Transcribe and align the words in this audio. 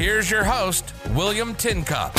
Here's 0.00 0.30
your 0.30 0.44
host, 0.44 0.94
William 1.10 1.54
Tincup. 1.54 2.14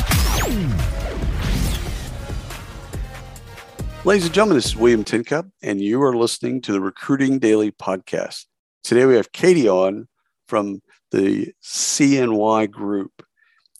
Ladies 4.05 4.25
and 4.25 4.33
gentlemen, 4.35 4.57
this 4.57 4.67
is 4.67 4.75
William 4.75 5.03
Tincup, 5.03 5.47
and 5.63 5.81
you 5.81 5.99
are 6.03 6.15
listening 6.15 6.61
to 6.61 6.73
the 6.73 6.79
Recruiting 6.79 7.39
Daily 7.39 7.71
podcast. 7.71 8.45
Today 8.83 9.05
we 9.05 9.15
have 9.15 9.31
Katie 9.31 9.67
on 9.67 10.07
from 10.47 10.81
the 11.09 11.55
CNY 11.63 12.69
Group, 12.69 13.25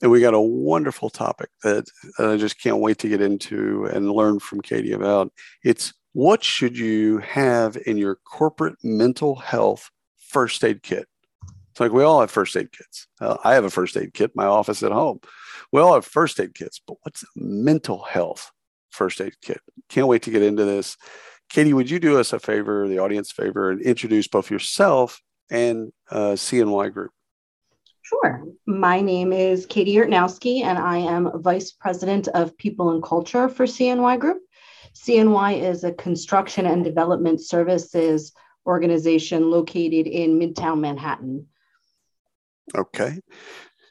and 0.02 0.10
we 0.10 0.20
got 0.20 0.34
a 0.34 0.42
wonderful 0.42 1.12
topic 1.12 1.52
that 1.62 1.86
I 2.18 2.38
just 2.38 2.60
can't 2.60 2.80
wait 2.80 2.98
to 2.98 3.08
get 3.08 3.22
into 3.22 3.86
and 3.86 4.12
learn 4.12 4.40
from 4.40 4.62
Katie 4.62 4.94
about. 4.94 5.32
It's 5.64 5.94
what 6.14 6.44
should 6.44 6.76
you 6.76 7.20
have 7.20 7.78
in 7.86 7.98
your 7.98 8.16
corporate 8.16 8.78
mental 8.84 9.36
health 9.36 9.92
first 10.18 10.64
aid 10.64 10.82
kit? 10.82 11.08
It's 11.72 11.80
like 11.80 11.94
we 11.94 12.04
all 12.04 12.20
have 12.20 12.30
first 12.30 12.58
aid 12.58 12.72
kits. 12.72 13.08
Uh, 13.22 13.38
I 13.46 13.54
have 13.54 13.64
a 13.64 13.70
first 13.70 13.96
aid 13.96 14.14
kit 14.14 14.36
my 14.36 14.46
office 14.46 14.84
at 14.84 14.92
home. 14.92 15.22
We 15.72 15.80
all 15.80 15.94
have 15.94 16.06
first 16.06 16.40
aid 16.40 16.54
kits, 16.54 16.82
but 16.86 16.98
what's 17.04 17.24
mental 17.36 18.04
health 18.04 18.52
first 18.90 19.22
aid 19.22 19.36
kit? 19.42 19.62
Can't 19.88 20.08
wait 20.08 20.24
to 20.24 20.32
get 20.32 20.42
into 20.42 20.66
this. 20.66 20.98
Katie, 21.50 21.74
would 21.74 21.90
you 21.90 22.00
do 22.00 22.20
us 22.20 22.34
a 22.34 22.40
favor, 22.40 22.90
the 22.90 23.00
audience 23.00 23.32
favor, 23.32 23.72
and 23.72 23.82
introduce 23.82 24.28
both 24.28 24.52
yourself 24.52 25.22
and 25.50 25.94
uh, 26.10 26.32
CNY 26.32 26.92
Group? 26.92 27.12
Sure. 28.02 28.44
My 28.68 29.00
name 29.00 29.32
is 29.32 29.66
Katie 29.66 29.96
Yurtnowski, 29.96 30.64
and 30.64 30.78
I 30.78 30.98
am 30.98 31.42
Vice 31.42 31.72
President 31.72 32.28
of 32.30 32.58
People 32.58 32.90
and 32.90 33.02
Culture 33.02 33.48
for 33.48 33.66
CNY 33.66 34.20
Group. 34.20 34.40
CNY 34.94 35.62
is 35.62 35.86
a 35.86 35.94
construction 35.94 36.66
and 36.66 36.84
development 36.84 37.40
services 37.40 38.34
organization 38.66 39.50
located 39.50 40.08
in 40.08 40.38
Midtown 40.38 40.82
Manhattan. 40.82 41.48
Okay. 42.76 43.20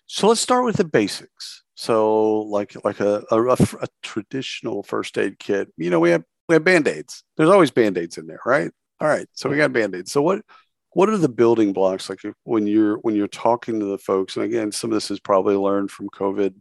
So 0.06 0.28
let's 0.28 0.40
start 0.40 0.64
with 0.64 0.76
the 0.76 0.84
basics. 0.84 1.62
So 1.74 2.40
like 2.42 2.76
like 2.84 3.00
a, 3.00 3.24
a, 3.30 3.42
a 3.42 3.88
traditional 4.02 4.82
first 4.82 5.16
aid 5.18 5.38
kit, 5.38 5.68
you 5.76 5.90
know, 5.90 6.00
we 6.00 6.10
have 6.10 6.24
we 6.48 6.54
have 6.54 6.64
band-aids. 6.64 7.22
There's 7.36 7.48
always 7.48 7.70
band-aids 7.70 8.18
in 8.18 8.26
there, 8.26 8.40
right? 8.44 8.70
All 9.00 9.08
right. 9.08 9.26
So 9.32 9.48
we 9.48 9.56
got 9.56 9.72
band-aids. 9.72 10.10
So 10.10 10.20
what 10.20 10.42
what 10.92 11.08
are 11.08 11.18
the 11.18 11.28
building 11.28 11.72
blocks 11.72 12.08
like 12.08 12.20
when 12.44 12.66
you're 12.66 12.96
when 12.98 13.14
you're 13.14 13.28
talking 13.28 13.78
to 13.80 13.86
the 13.86 13.98
folks 13.98 14.36
and 14.36 14.44
again 14.44 14.72
some 14.72 14.90
of 14.90 14.96
this 14.96 15.10
is 15.10 15.20
probably 15.20 15.54
learned 15.54 15.90
from 15.90 16.08
covid 16.08 16.54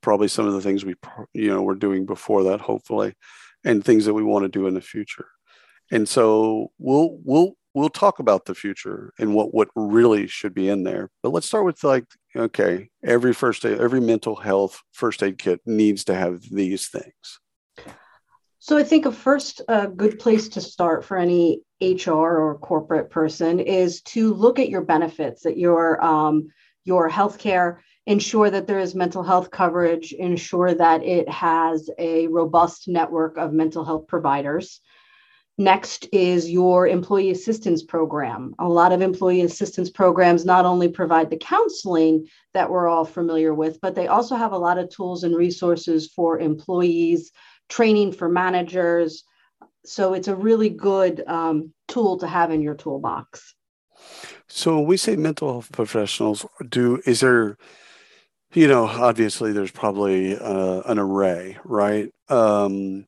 probably 0.00 0.28
some 0.28 0.46
of 0.46 0.52
the 0.52 0.60
things 0.60 0.84
we 0.84 0.94
you 1.34 1.48
know 1.48 1.62
we're 1.62 1.74
doing 1.74 2.06
before 2.06 2.44
that 2.44 2.60
hopefully 2.60 3.14
and 3.64 3.84
things 3.84 4.04
that 4.04 4.14
we 4.14 4.22
want 4.22 4.44
to 4.44 4.48
do 4.48 4.66
in 4.66 4.74
the 4.74 4.80
future 4.80 5.28
and 5.90 6.08
so 6.08 6.70
we'll 6.78 7.18
we'll 7.24 7.56
we'll 7.74 7.88
talk 7.88 8.18
about 8.18 8.44
the 8.44 8.54
future 8.54 9.12
and 9.18 9.34
what 9.34 9.54
what 9.54 9.68
really 9.74 10.26
should 10.26 10.54
be 10.54 10.68
in 10.68 10.82
there 10.82 11.10
but 11.22 11.30
let's 11.30 11.46
start 11.46 11.64
with 11.64 11.82
like 11.84 12.04
okay 12.36 12.88
every 13.04 13.32
first 13.32 13.64
aid 13.64 13.80
every 13.80 14.00
mental 14.00 14.36
health 14.36 14.82
first 14.92 15.22
aid 15.22 15.38
kit 15.38 15.60
needs 15.66 16.04
to 16.04 16.14
have 16.14 16.42
these 16.50 16.88
things. 16.88 17.40
So 18.58 18.76
i 18.76 18.84
think 18.84 19.06
a 19.06 19.12
first 19.12 19.60
uh, 19.68 19.86
good 19.86 20.18
place 20.18 20.48
to 20.50 20.60
start 20.60 21.04
for 21.04 21.16
any 21.16 21.62
hr 21.80 22.10
or 22.10 22.58
corporate 22.58 23.10
person 23.10 23.58
is 23.58 24.02
to 24.02 24.34
look 24.34 24.58
at 24.58 24.68
your 24.68 24.82
benefits 24.82 25.46
at 25.46 25.56
your 25.56 26.02
um, 26.04 26.48
your 26.84 27.10
healthcare 27.10 27.78
ensure 28.06 28.50
that 28.50 28.66
there 28.66 28.80
is 28.80 28.94
mental 28.94 29.22
health 29.22 29.50
coverage 29.50 30.12
ensure 30.12 30.74
that 30.74 31.02
it 31.04 31.28
has 31.28 31.88
a 31.98 32.26
robust 32.28 32.88
network 32.88 33.36
of 33.36 33.52
mental 33.52 33.84
health 33.84 34.06
providers 34.08 34.80
Next 35.62 36.08
is 36.10 36.50
your 36.50 36.88
employee 36.88 37.30
assistance 37.30 37.84
program. 37.84 38.52
A 38.58 38.68
lot 38.68 38.90
of 38.90 39.00
employee 39.00 39.42
assistance 39.42 39.90
programs 39.90 40.44
not 40.44 40.64
only 40.64 40.88
provide 40.88 41.30
the 41.30 41.36
counseling 41.36 42.26
that 42.52 42.68
we're 42.68 42.88
all 42.88 43.04
familiar 43.04 43.54
with, 43.54 43.80
but 43.80 43.94
they 43.94 44.08
also 44.08 44.34
have 44.34 44.50
a 44.50 44.58
lot 44.58 44.76
of 44.76 44.90
tools 44.90 45.22
and 45.22 45.36
resources 45.36 46.10
for 46.16 46.40
employees, 46.40 47.30
training 47.68 48.10
for 48.10 48.28
managers. 48.28 49.22
So 49.84 50.14
it's 50.14 50.26
a 50.26 50.34
really 50.34 50.68
good 50.68 51.22
um, 51.28 51.72
tool 51.86 52.18
to 52.18 52.26
have 52.26 52.50
in 52.50 52.60
your 52.60 52.74
toolbox. 52.74 53.54
So 54.48 54.78
when 54.78 54.86
we 54.86 54.96
say 54.96 55.14
mental 55.14 55.52
health 55.52 55.70
professionals, 55.70 56.44
do 56.68 57.00
is 57.06 57.20
there, 57.20 57.56
you 58.52 58.66
know, 58.66 58.86
obviously 58.86 59.52
there's 59.52 59.70
probably 59.70 60.36
uh, 60.36 60.82
an 60.86 60.98
array, 60.98 61.56
right? 61.64 62.12
Um, 62.28 63.06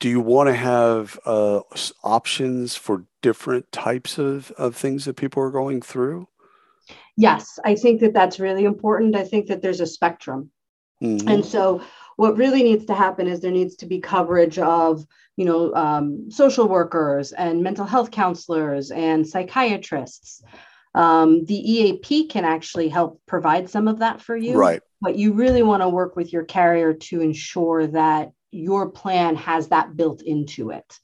do 0.00 0.08
you 0.08 0.20
want 0.20 0.48
to 0.48 0.54
have 0.54 1.20
uh, 1.26 1.60
options 2.02 2.74
for 2.74 3.04
different 3.22 3.70
types 3.70 4.18
of, 4.18 4.50
of 4.52 4.74
things 4.74 5.04
that 5.04 5.16
people 5.16 5.42
are 5.42 5.50
going 5.50 5.82
through? 5.82 6.26
Yes, 7.16 7.58
I 7.64 7.74
think 7.74 8.00
that 8.00 8.14
that's 8.14 8.40
really 8.40 8.64
important. 8.64 9.14
I 9.14 9.24
think 9.24 9.46
that 9.48 9.60
there's 9.60 9.80
a 9.80 9.86
spectrum. 9.86 10.50
Mm-hmm. 11.02 11.28
And 11.28 11.44
so, 11.44 11.82
what 12.16 12.36
really 12.36 12.62
needs 12.62 12.86
to 12.86 12.94
happen 12.94 13.26
is 13.26 13.40
there 13.40 13.50
needs 13.50 13.76
to 13.76 13.86
be 13.86 14.00
coverage 14.00 14.58
of, 14.58 15.04
you 15.36 15.44
know, 15.44 15.74
um, 15.74 16.30
social 16.30 16.68
workers 16.68 17.32
and 17.32 17.62
mental 17.62 17.86
health 17.86 18.10
counselors 18.10 18.90
and 18.90 19.26
psychiatrists. 19.26 20.42
Um, 20.94 21.44
the 21.44 21.54
EAP 21.54 22.26
can 22.26 22.44
actually 22.44 22.88
help 22.88 23.22
provide 23.26 23.70
some 23.70 23.88
of 23.88 24.00
that 24.00 24.20
for 24.20 24.36
you. 24.36 24.58
Right. 24.58 24.82
But 25.00 25.16
you 25.16 25.32
really 25.32 25.62
want 25.62 25.82
to 25.82 25.88
work 25.88 26.16
with 26.16 26.32
your 26.32 26.44
carrier 26.44 26.92
to 26.92 27.20
ensure 27.22 27.86
that 27.86 28.32
your 28.50 28.90
plan 28.90 29.36
has 29.36 29.68
that 29.68 29.96
built 29.96 30.22
into 30.22 30.70
it. 30.70 30.98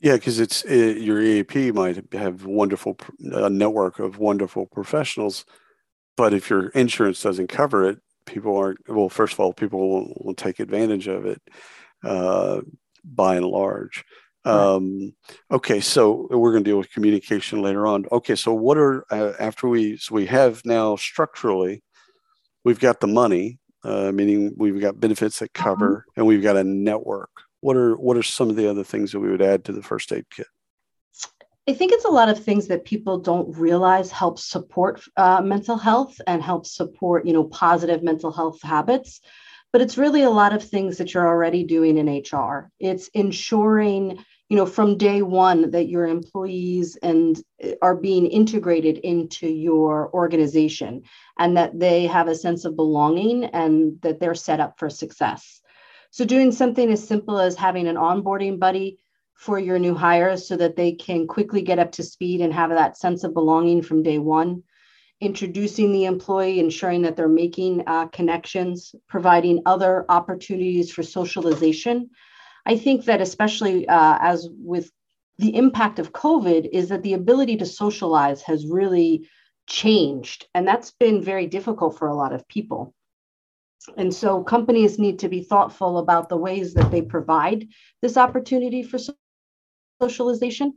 Yeah, 0.00 0.14
because 0.14 0.40
it's 0.40 0.64
it, 0.64 0.98
your 0.98 1.20
EAP 1.22 1.70
might 1.72 2.12
have 2.12 2.44
wonderful 2.44 2.96
a 3.20 3.48
network 3.48 4.00
of 4.00 4.18
wonderful 4.18 4.66
professionals, 4.66 5.44
but 6.16 6.34
if 6.34 6.50
your 6.50 6.68
insurance 6.70 7.22
doesn't 7.22 7.48
cover 7.48 7.88
it, 7.88 7.98
people 8.26 8.56
aren't. 8.56 8.78
Well, 8.88 9.08
first 9.08 9.34
of 9.34 9.40
all, 9.40 9.52
people 9.52 9.78
will, 9.88 10.14
will 10.24 10.34
take 10.34 10.58
advantage 10.58 11.06
of 11.06 11.26
it, 11.26 11.40
uh, 12.02 12.62
by 13.04 13.36
and 13.36 13.46
large. 13.46 14.04
Um, 14.44 15.14
okay, 15.50 15.80
so 15.80 16.26
we're 16.30 16.50
going 16.50 16.64
to 16.64 16.70
deal 16.70 16.78
with 16.78 16.90
communication 16.90 17.62
later 17.62 17.86
on. 17.86 18.06
Okay, 18.10 18.34
so 18.34 18.52
what 18.52 18.76
are 18.76 19.04
uh, 19.12 19.34
after 19.38 19.68
we 19.68 19.96
so 19.98 20.14
we 20.14 20.26
have 20.26 20.62
now 20.64 20.96
structurally, 20.96 21.82
we've 22.64 22.80
got 22.80 23.00
the 23.00 23.06
money, 23.06 23.60
uh, 23.84 24.12
meaning 24.12 24.54
we've 24.56 24.80
got 24.80 25.00
benefits 25.00 25.38
that 25.38 25.50
uh-huh. 25.56 25.64
cover 25.64 25.90
mm-hmm. 25.90 26.20
and 26.20 26.26
we've 26.26 26.42
got 26.42 26.56
a 26.56 26.64
network. 26.64 27.30
What 27.60 27.76
are 27.76 27.94
what 27.96 28.16
are 28.16 28.22
some 28.22 28.50
of 28.50 28.56
the 28.56 28.68
other 28.68 28.84
things 28.84 29.12
that 29.12 29.20
we 29.20 29.30
would 29.30 29.42
add 29.42 29.64
to 29.66 29.72
the 29.72 29.82
first 29.82 30.12
aid 30.12 30.26
kit? 30.30 30.46
I 31.68 31.74
think 31.74 31.92
it's 31.92 32.04
a 32.04 32.10
lot 32.10 32.28
of 32.28 32.42
things 32.42 32.66
that 32.68 32.84
people 32.84 33.18
don't 33.18 33.56
realize 33.56 34.10
help 34.10 34.40
support 34.40 35.00
uh, 35.16 35.40
mental 35.42 35.76
health 35.76 36.20
and 36.26 36.42
help 36.42 36.66
support, 36.66 37.24
you 37.24 37.32
know, 37.32 37.44
positive 37.44 38.02
mental 38.02 38.32
health 38.32 38.60
habits. 38.62 39.20
But 39.72 39.80
it's 39.80 39.96
really 39.96 40.22
a 40.22 40.30
lot 40.30 40.52
of 40.52 40.62
things 40.62 40.98
that 40.98 41.14
you're 41.14 41.26
already 41.26 41.62
doing 41.62 41.98
in 41.98 42.08
HR. 42.08 42.70
It's 42.80 43.08
ensuring 43.14 44.22
you 44.52 44.58
know 44.58 44.66
from 44.66 44.98
day 44.98 45.22
one 45.22 45.70
that 45.70 45.88
your 45.88 46.06
employees 46.06 46.96
and 46.96 47.42
uh, 47.64 47.70
are 47.80 47.96
being 47.96 48.26
integrated 48.26 48.98
into 48.98 49.48
your 49.48 50.12
organization 50.12 51.04
and 51.38 51.56
that 51.56 51.80
they 51.80 52.06
have 52.06 52.28
a 52.28 52.34
sense 52.34 52.66
of 52.66 52.76
belonging 52.76 53.44
and 53.46 53.98
that 54.02 54.20
they're 54.20 54.34
set 54.34 54.60
up 54.60 54.78
for 54.78 54.90
success. 54.90 55.62
So 56.10 56.26
doing 56.26 56.52
something 56.52 56.92
as 56.92 57.08
simple 57.08 57.40
as 57.40 57.56
having 57.56 57.88
an 57.88 57.96
onboarding 57.96 58.58
buddy 58.58 58.98
for 59.36 59.58
your 59.58 59.78
new 59.78 59.94
hires 59.94 60.46
so 60.46 60.58
that 60.58 60.76
they 60.76 60.92
can 60.92 61.26
quickly 61.26 61.62
get 61.62 61.78
up 61.78 61.92
to 61.92 62.02
speed 62.02 62.42
and 62.42 62.52
have 62.52 62.68
that 62.68 62.98
sense 62.98 63.24
of 63.24 63.32
belonging 63.32 63.80
from 63.80 64.02
day 64.02 64.18
one. 64.18 64.64
Introducing 65.22 65.92
the 65.92 66.04
employee 66.04 66.60
ensuring 66.60 67.00
that 67.02 67.16
they're 67.16 67.26
making 67.26 67.84
uh, 67.86 68.08
connections 68.08 68.94
providing 69.08 69.62
other 69.64 70.04
opportunities 70.10 70.92
for 70.92 71.02
socialization 71.02 72.10
I 72.64 72.76
think 72.76 73.06
that 73.06 73.20
especially 73.20 73.88
uh, 73.88 74.18
as 74.20 74.48
with 74.50 74.90
the 75.38 75.56
impact 75.56 75.98
of 75.98 76.12
COVID 76.12 76.68
is 76.72 76.88
that 76.90 77.02
the 77.02 77.14
ability 77.14 77.56
to 77.56 77.66
socialize 77.66 78.42
has 78.42 78.66
really 78.66 79.28
changed, 79.66 80.46
and 80.54 80.66
that's 80.66 80.92
been 80.92 81.22
very 81.22 81.46
difficult 81.46 81.98
for 81.98 82.08
a 82.08 82.14
lot 82.14 82.32
of 82.32 82.46
people. 82.48 82.94
And 83.96 84.14
so 84.14 84.44
companies 84.44 84.98
need 84.98 85.18
to 85.20 85.28
be 85.28 85.42
thoughtful 85.42 85.98
about 85.98 86.28
the 86.28 86.36
ways 86.36 86.74
that 86.74 86.90
they 86.92 87.02
provide 87.02 87.66
this 88.00 88.16
opportunity 88.16 88.82
for 88.84 88.98
socialization. 90.00 90.74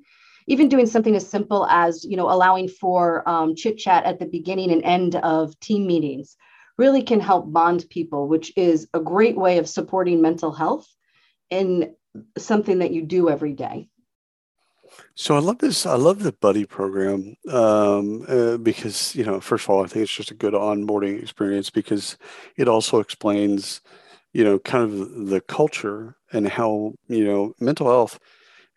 Even 0.47 0.69
doing 0.69 0.85
something 0.85 1.15
as 1.15 1.27
simple 1.27 1.65
as, 1.67 2.03
you 2.03 2.17
know, 2.17 2.29
allowing 2.29 2.67
for 2.67 3.27
um, 3.27 3.55
chit 3.55 3.77
chat 3.77 4.05
at 4.05 4.19
the 4.19 4.25
beginning 4.27 4.71
and 4.71 4.83
end 4.83 5.15
of 5.17 5.59
team 5.59 5.85
meetings, 5.87 6.35
really 6.77 7.01
can 7.03 7.19
help 7.19 7.51
bond 7.51 7.85
people, 7.89 8.27
which 8.27 8.53
is 8.55 8.87
a 8.93 8.99
great 8.99 9.35
way 9.35 9.57
of 9.57 9.69
supporting 9.69 10.21
mental 10.21 10.51
health 10.51 10.87
in 11.49 11.95
something 12.37 12.79
that 12.79 12.91
you 12.91 13.01
do 13.01 13.29
every 13.29 13.53
day. 13.53 13.89
So 15.15 15.35
I 15.35 15.39
love 15.39 15.59
this. 15.59 15.85
I 15.85 15.95
love 15.95 16.23
the 16.23 16.31
buddy 16.31 16.65
program 16.65 17.35
um, 17.49 18.25
uh, 18.27 18.57
because 18.57 19.15
you 19.15 19.25
know, 19.25 19.39
first 19.39 19.65
of 19.65 19.69
all, 19.69 19.83
I 19.83 19.87
think 19.87 20.03
it's 20.03 20.15
just 20.15 20.31
a 20.31 20.35
good 20.35 20.53
onboarding 20.53 21.21
experience 21.21 21.69
because 21.69 22.17
it 22.55 22.67
also 22.67 22.99
explains, 22.99 23.81
you 24.33 24.43
know, 24.43 24.59
kind 24.59 24.83
of 24.83 25.27
the 25.27 25.41
culture 25.41 26.15
and 26.31 26.47
how 26.47 26.93
you 27.07 27.25
know 27.25 27.53
mental 27.59 27.87
health. 27.87 28.19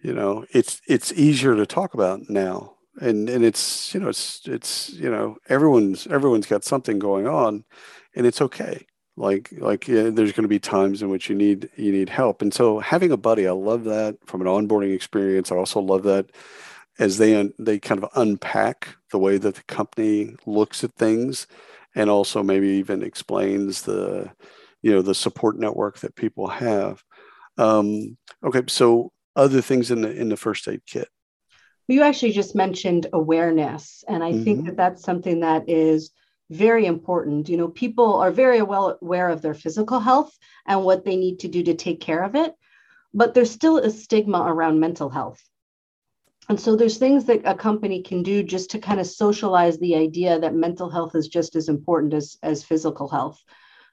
You 0.00 0.14
know, 0.14 0.44
it's 0.52 0.80
it's 0.88 1.12
easier 1.12 1.56
to 1.56 1.66
talk 1.66 1.94
about 1.94 2.28
now, 2.28 2.74
and 3.00 3.28
and 3.28 3.44
it's 3.44 3.94
you 3.94 4.00
know 4.00 4.08
it's 4.08 4.42
it's 4.46 4.90
you 4.90 5.10
know 5.10 5.36
everyone's 5.48 6.06
everyone's 6.06 6.46
got 6.46 6.64
something 6.64 6.98
going 6.98 7.26
on, 7.26 7.64
and 8.14 8.26
it's 8.26 8.40
okay 8.40 8.86
like 9.18 9.50
like 9.58 9.88
yeah, 9.88 10.10
there's 10.10 10.32
going 10.32 10.44
to 10.44 10.48
be 10.48 10.60
times 10.60 11.02
in 11.02 11.10
which 11.10 11.28
you 11.28 11.34
need 11.34 11.68
you 11.76 11.92
need 11.92 12.08
help. 12.08 12.40
And 12.40 12.54
so 12.54 12.78
having 12.78 13.10
a 13.10 13.16
buddy 13.16 13.46
i 13.46 13.52
love 13.52 13.84
that 13.84 14.16
from 14.26 14.40
an 14.40 14.46
onboarding 14.46 14.94
experience. 14.94 15.50
I 15.50 15.56
also 15.56 15.80
love 15.80 16.04
that 16.04 16.30
as 16.98 17.18
they 17.18 17.50
they 17.58 17.78
kind 17.78 18.02
of 18.02 18.10
unpack 18.14 18.96
the 19.10 19.18
way 19.18 19.36
that 19.38 19.56
the 19.56 19.62
company 19.64 20.36
looks 20.46 20.84
at 20.84 20.94
things 20.94 21.46
and 21.94 22.08
also 22.08 22.42
maybe 22.42 22.68
even 22.68 23.02
explains 23.02 23.82
the 23.82 24.30
you 24.82 24.92
know 24.92 25.02
the 25.02 25.14
support 25.14 25.58
network 25.58 25.98
that 25.98 26.14
people 26.14 26.46
have. 26.48 27.02
Um, 27.56 28.16
okay 28.44 28.62
so 28.68 29.12
other 29.34 29.60
things 29.60 29.90
in 29.90 30.02
the 30.02 30.12
in 30.12 30.28
the 30.28 30.36
first 30.36 30.68
aid 30.68 30.82
kit. 30.86 31.08
You 31.88 32.02
actually 32.02 32.32
just 32.32 32.54
mentioned 32.54 33.06
awareness 33.12 34.04
and 34.06 34.22
i 34.22 34.30
mm-hmm. 34.30 34.44
think 34.44 34.66
that 34.66 34.76
that's 34.76 35.02
something 35.02 35.40
that 35.40 35.68
is 35.68 36.10
very 36.50 36.86
important. 36.86 37.48
You 37.48 37.56
know, 37.56 37.68
people 37.68 38.14
are 38.14 38.30
very 38.30 38.62
well 38.62 38.98
aware 39.02 39.28
of 39.28 39.42
their 39.42 39.54
physical 39.54 40.00
health 40.00 40.36
and 40.66 40.84
what 40.84 41.04
they 41.04 41.16
need 41.16 41.40
to 41.40 41.48
do 41.48 41.62
to 41.64 41.74
take 41.74 42.00
care 42.00 42.22
of 42.22 42.34
it, 42.34 42.54
but 43.12 43.34
there's 43.34 43.50
still 43.50 43.78
a 43.78 43.90
stigma 43.90 44.42
around 44.42 44.80
mental 44.80 45.10
health. 45.10 45.42
And 46.48 46.58
so 46.58 46.76
there's 46.76 46.96
things 46.96 47.26
that 47.26 47.42
a 47.44 47.54
company 47.54 48.02
can 48.02 48.22
do 48.22 48.42
just 48.42 48.70
to 48.70 48.78
kind 48.78 49.00
of 49.00 49.06
socialize 49.06 49.78
the 49.78 49.96
idea 49.96 50.40
that 50.40 50.54
mental 50.54 50.88
health 50.88 51.14
is 51.14 51.28
just 51.28 51.56
as 51.56 51.68
important 51.68 52.14
as, 52.14 52.38
as 52.42 52.64
physical 52.64 53.08
health. 53.08 53.42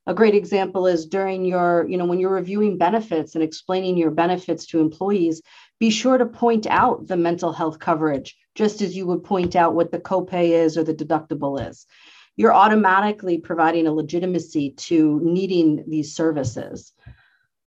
A 0.07 0.13
great 0.13 0.35
example 0.35 0.87
is 0.87 1.07
during 1.07 1.43
your, 1.43 1.85
you 1.89 1.97
know, 1.97 2.05
when 2.05 2.19
you're 2.19 2.29
reviewing 2.29 2.77
benefits 2.77 3.35
and 3.35 3.43
explaining 3.43 3.97
your 3.97 4.11
benefits 4.11 4.67
to 4.67 4.79
employees, 4.79 5.41
be 5.79 5.89
sure 5.89 6.17
to 6.17 6.25
point 6.27 6.67
out 6.67 7.07
the 7.07 7.17
mental 7.17 7.51
health 7.51 7.79
coverage, 7.79 8.37
just 8.53 8.81
as 8.81 8.95
you 8.95 9.05
would 9.07 9.23
point 9.23 9.55
out 9.55 9.73
what 9.73 9.91
the 9.91 9.99
copay 9.99 10.49
is 10.51 10.77
or 10.77 10.83
the 10.83 10.93
deductible 10.93 11.69
is 11.69 11.85
you're 12.35 12.53
automatically 12.53 13.37
providing 13.37 13.87
a 13.87 13.93
legitimacy 13.93 14.71
to 14.71 15.19
needing 15.23 15.83
these 15.87 16.13
services. 16.13 16.93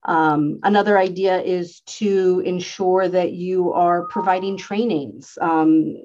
Um, 0.04 0.60
another 0.62 0.98
idea 0.98 1.40
is 1.40 1.80
to 1.80 2.42
ensure 2.44 3.08
that 3.08 3.32
you 3.32 3.72
are 3.72 4.06
providing 4.06 4.56
trainings, 4.56 5.36
um, 5.40 5.96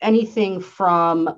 anything 0.00 0.60
from 0.60 1.28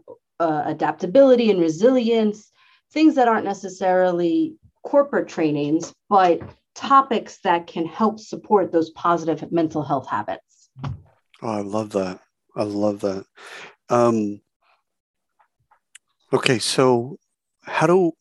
uh, 0.41 0.63
adaptability 0.67 1.51
and 1.51 1.61
resilience, 1.61 2.53
things 2.93 3.15
that 3.17 3.29
aren't 3.29 3.45
necessarily 3.45 4.55
corporate 4.85 5.29
trainings, 5.29 5.93
but 6.09 6.41
topics 6.75 7.39
that 7.45 7.67
can 7.67 7.87
help 7.87 8.21
support 8.21 8.71
those 8.71 8.91
positive 8.91 9.51
mental 9.51 9.83
health 9.83 10.09
habits. 10.09 10.71
Oh, 11.43 11.49
I 11.49 11.61
love 11.61 11.91
that. 11.91 12.21
I 12.57 12.63
love 12.63 13.01
that. 13.01 13.25
Um, 13.89 14.41
Okay, 16.33 16.59
so 16.59 17.19
how 17.63 17.87
do 17.87 18.13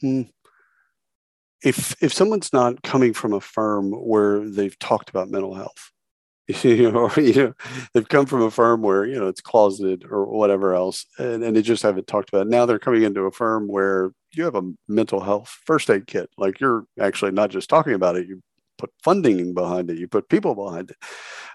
hmm, 0.00 0.22
if 1.62 1.94
if 2.02 2.12
someone's 2.12 2.52
not 2.52 2.82
coming 2.82 3.12
from 3.12 3.32
a 3.32 3.40
firm 3.40 3.92
where 3.92 4.48
they've 4.48 4.78
talked 4.78 5.10
about 5.10 5.30
mental 5.30 5.54
health, 5.54 5.90
you 6.64 6.90
know, 6.92 7.10
or, 7.16 7.20
you 7.20 7.34
know, 7.34 7.52
they've 7.94 8.08
come 8.08 8.26
from 8.26 8.42
a 8.42 8.50
firm 8.50 8.82
where 8.82 9.06
you 9.06 9.18
know 9.18 9.28
it's 9.28 9.40
closeted 9.40 10.04
or 10.10 10.26
whatever 10.26 10.74
else, 10.74 11.06
and, 11.18 11.42
and 11.44 11.56
they 11.56 11.62
just 11.62 11.82
haven't 11.82 12.06
talked 12.06 12.30
about 12.30 12.46
it. 12.46 12.50
Now 12.50 12.66
they're 12.66 12.78
coming 12.78 13.02
into 13.02 13.22
a 13.22 13.32
firm 13.32 13.68
where 13.68 14.12
you 14.32 14.44
have 14.44 14.54
a 14.56 14.70
mental 14.88 15.20
health 15.20 15.48
first 15.66 15.90
aid 15.90 16.06
kit. 16.06 16.30
Like 16.38 16.60
you're 16.60 16.84
actually 17.00 17.32
not 17.32 17.50
just 17.50 17.68
talking 17.70 17.94
about 17.94 18.16
it, 18.16 18.26
you 18.28 18.42
put 18.78 18.90
funding 19.04 19.54
behind 19.54 19.90
it, 19.90 19.98
you 19.98 20.08
put 20.08 20.28
people 20.30 20.54
behind 20.54 20.90
it, 20.90 20.96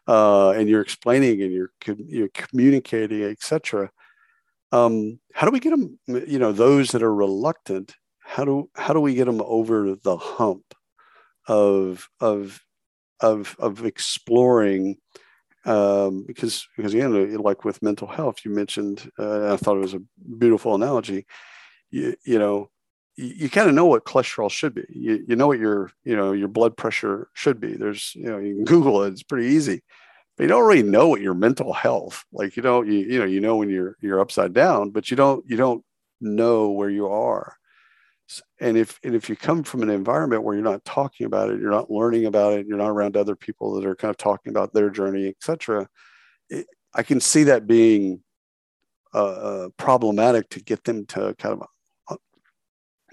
uh, 0.08 0.52
and 0.52 0.70
you're 0.70 0.82
explaining 0.82 1.42
and 1.42 1.52
you're 1.54 1.72
you're 2.08 2.30
communicating, 2.30 3.24
etc 3.24 3.90
um, 4.76 5.20
how 5.34 5.46
do 5.46 5.52
we 5.52 5.60
get 5.60 5.72
them 5.72 5.98
you 6.08 6.40
know 6.40 6.52
those 6.52 6.90
that 6.90 7.04
are 7.04 7.14
reluctant 7.14 7.96
how 8.20 8.44
do 8.44 8.70
how 8.76 8.94
do 8.94 9.00
we 9.00 9.16
get 9.16 9.26
them 9.26 9.42
over 9.46 9.96
the 9.96 10.18
hump 10.18 10.74
of 11.48 12.10
of 12.20 12.62
of 13.22 13.56
of 13.60 13.86
exploring 13.86 14.98
um, 15.66 16.26
because 16.28 16.68
because 16.76 16.94
again 16.94 17.36
like 17.38 17.64
with 17.64 17.82
mental 17.82 18.08
health 18.08 18.38
you 18.44 18.52
mentioned 18.52 19.10
uh, 19.18 19.54
i 19.54 19.58
thought 19.58 19.78
it 19.78 19.82
was 19.82 19.96
a 19.96 20.02
beautiful 20.38 20.76
analogy. 20.76 21.26
You, 21.92 22.16
you 22.26 22.40
know 22.40 22.70
you, 23.16 23.28
you 23.28 23.50
kind 23.50 23.70
of 23.70 23.76
know 23.76 23.86
what 23.86 24.06
cholesterol 24.06 24.52
should 24.52 24.76
be. 24.76 24.84
You, 24.90 25.24
you 25.28 25.36
know 25.36 25.48
what 25.48 25.60
your 25.60 25.92
you 26.04 26.16
know 26.16 26.34
your 26.34 26.50
blood 26.50 26.76
pressure 26.76 27.30
should 27.34 27.60
be. 27.60 27.76
There's 27.76 28.12
you 28.16 28.26
know 28.26 28.40
you 28.40 28.56
can 28.56 28.66
google 28.66 29.04
it. 29.04 29.14
It's 29.14 29.24
pretty 29.24 29.48
easy 29.48 29.82
but 30.36 30.44
you 30.44 30.50
don't 30.50 30.68
really 30.68 30.84
know 30.84 31.08
what 31.08 31.22
your 31.22 31.34
mental 31.34 31.74
health 31.74 32.26
like 32.32 32.56
you 32.56 32.64
don't 32.64 32.88
you, 32.88 33.00
you 33.00 33.20
know 33.20 33.26
you 33.26 33.40
know 33.40 33.56
when 33.58 33.70
you're 33.70 33.96
you're 34.02 34.20
upside 34.20 34.54
down 34.54 34.90
but 34.90 35.10
you 35.10 35.18
don't 35.18 35.44
you 35.50 35.58
don't 35.58 35.84
know 36.22 36.70
where 36.70 36.90
you 36.90 37.08
are. 37.08 37.58
And 38.60 38.78
if 38.78 39.00
and 39.04 39.14
if 39.14 39.30
you 39.30 39.36
come 39.36 39.64
from 39.64 39.84
an 39.84 39.90
environment 39.90 40.44
where 40.44 40.56
you're 40.56 40.64
not 40.64 40.84
talking 40.84 41.28
about 41.28 41.52
it 41.52 41.60
you're 41.60 41.70
not 41.70 41.92
learning 41.92 42.26
about 42.26 42.54
it 42.54 42.66
you're 42.66 42.80
not 42.80 42.90
around 42.90 43.16
other 43.16 43.36
people 43.36 43.74
that 43.76 43.86
are 43.86 43.96
kind 43.96 44.10
of 44.10 44.18
talking 44.18 44.50
about 44.50 44.74
their 44.74 44.90
journey 44.90 45.28
etc 45.28 45.88
i 46.96 47.04
can 47.04 47.20
see 47.20 47.44
that 47.44 47.68
being 47.68 48.24
uh, 49.14 49.18
uh, 49.18 49.70
problematic 49.78 50.50
to 50.50 50.64
get 50.64 50.84
them 50.86 51.06
to 51.06 51.36
kind 51.38 51.54
of 51.62 51.68
uh, 52.08 52.16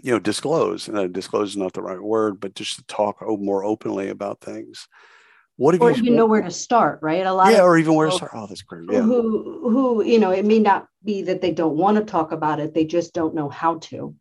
you 0.02 0.10
know 0.12 0.18
disclose 0.18 0.88
and 0.88 0.96
uh, 0.96 1.06
disclose 1.08 1.50
is 1.50 1.56
not 1.58 1.75
the 1.75 1.82
right 1.82 2.00
word 2.00 2.40
but 2.40 2.54
just 2.54 2.76
to 2.76 2.84
talk 2.84 3.22
more 3.38 3.64
openly 3.64 4.08
about 4.08 4.40
things 4.40 4.88
what 5.56 5.75
have 5.75 5.82
or 5.82 5.90
you 5.90 5.99
even 5.99 6.16
know 6.16 6.26
where 6.26 6.43
to 6.43 6.50
start, 6.50 7.00
right? 7.02 7.26
A 7.26 7.32
lot 7.32 7.52
yeah, 7.52 7.62
or 7.62 7.76
even 7.78 7.94
where 7.94 8.08
to 8.08 8.12
start. 8.12 8.32
Oh, 8.34 8.46
that's 8.46 8.62
great. 8.62 8.84
Yeah. 8.90 9.02
Who 9.02 9.69
who 9.70 10.04
you 10.04 10.19
know, 10.19 10.31
it 10.31 10.44
may 10.44 10.58
not 10.58 10.87
be 11.04 11.22
that 11.22 11.40
they 11.40 11.52
don't 11.52 11.76
want 11.76 11.99
to 11.99 12.04
talk 12.04 12.32
about 12.32 12.60
it, 12.60 12.75
they 12.75 12.84
just 12.84 13.12
don't 13.12 13.34
know 13.34 13.49
how 13.49 13.78
to. 13.78 14.14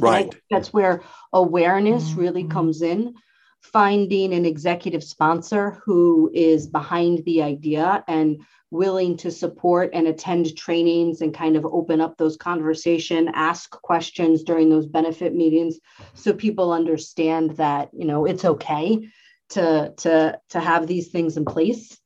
Right. 0.00 0.34
That's 0.50 0.72
where 0.72 1.02
awareness 1.32 2.12
really 2.12 2.42
mm-hmm. 2.42 2.52
comes 2.52 2.82
in. 2.82 3.14
Finding 3.60 4.32
an 4.34 4.44
executive 4.44 5.04
sponsor 5.04 5.80
who 5.84 6.30
is 6.34 6.66
behind 6.66 7.24
the 7.24 7.42
idea 7.42 8.02
and 8.08 8.42
willing 8.72 9.18
to 9.18 9.30
support 9.30 9.90
and 9.92 10.08
attend 10.08 10.56
trainings 10.56 11.20
and 11.20 11.34
kind 11.34 11.56
of 11.56 11.66
open 11.66 12.00
up 12.00 12.16
those 12.16 12.38
conversation 12.38 13.30
ask 13.34 13.70
questions 13.82 14.42
during 14.42 14.70
those 14.70 14.86
benefit 14.86 15.34
meetings 15.34 15.78
so 16.14 16.32
people 16.32 16.72
understand 16.72 17.50
that 17.50 17.90
you 17.92 18.06
know 18.06 18.24
it's 18.24 18.46
okay 18.46 18.98
to 19.52 19.92
to 19.98 20.38
to 20.50 20.60
have 20.60 20.86
these 20.86 21.08
things 21.08 21.36
in 21.36 21.44
place 21.44 21.98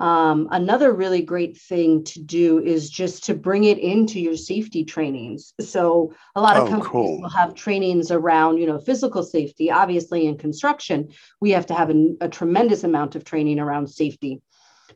um, 0.00 0.48
another 0.50 0.94
really 0.94 1.20
great 1.20 1.58
thing 1.58 2.04
to 2.04 2.22
do 2.22 2.58
is 2.58 2.88
just 2.88 3.24
to 3.24 3.34
bring 3.34 3.64
it 3.64 3.78
into 3.78 4.18
your 4.18 4.36
safety 4.36 4.82
trainings. 4.82 5.52
So 5.60 6.14
a 6.34 6.40
lot 6.40 6.56
of 6.56 6.62
oh, 6.64 6.70
companies 6.70 6.90
cool. 6.90 7.20
will 7.20 7.28
have 7.28 7.54
trainings 7.54 8.10
around, 8.10 8.56
you 8.56 8.66
know, 8.66 8.78
physical 8.78 9.22
safety. 9.22 9.70
Obviously, 9.70 10.26
in 10.26 10.38
construction, 10.38 11.10
we 11.42 11.50
have 11.50 11.66
to 11.66 11.74
have 11.74 11.90
a, 11.90 12.14
a 12.22 12.28
tremendous 12.30 12.82
amount 12.82 13.14
of 13.14 13.24
training 13.24 13.60
around 13.60 13.88
safety. 13.88 14.40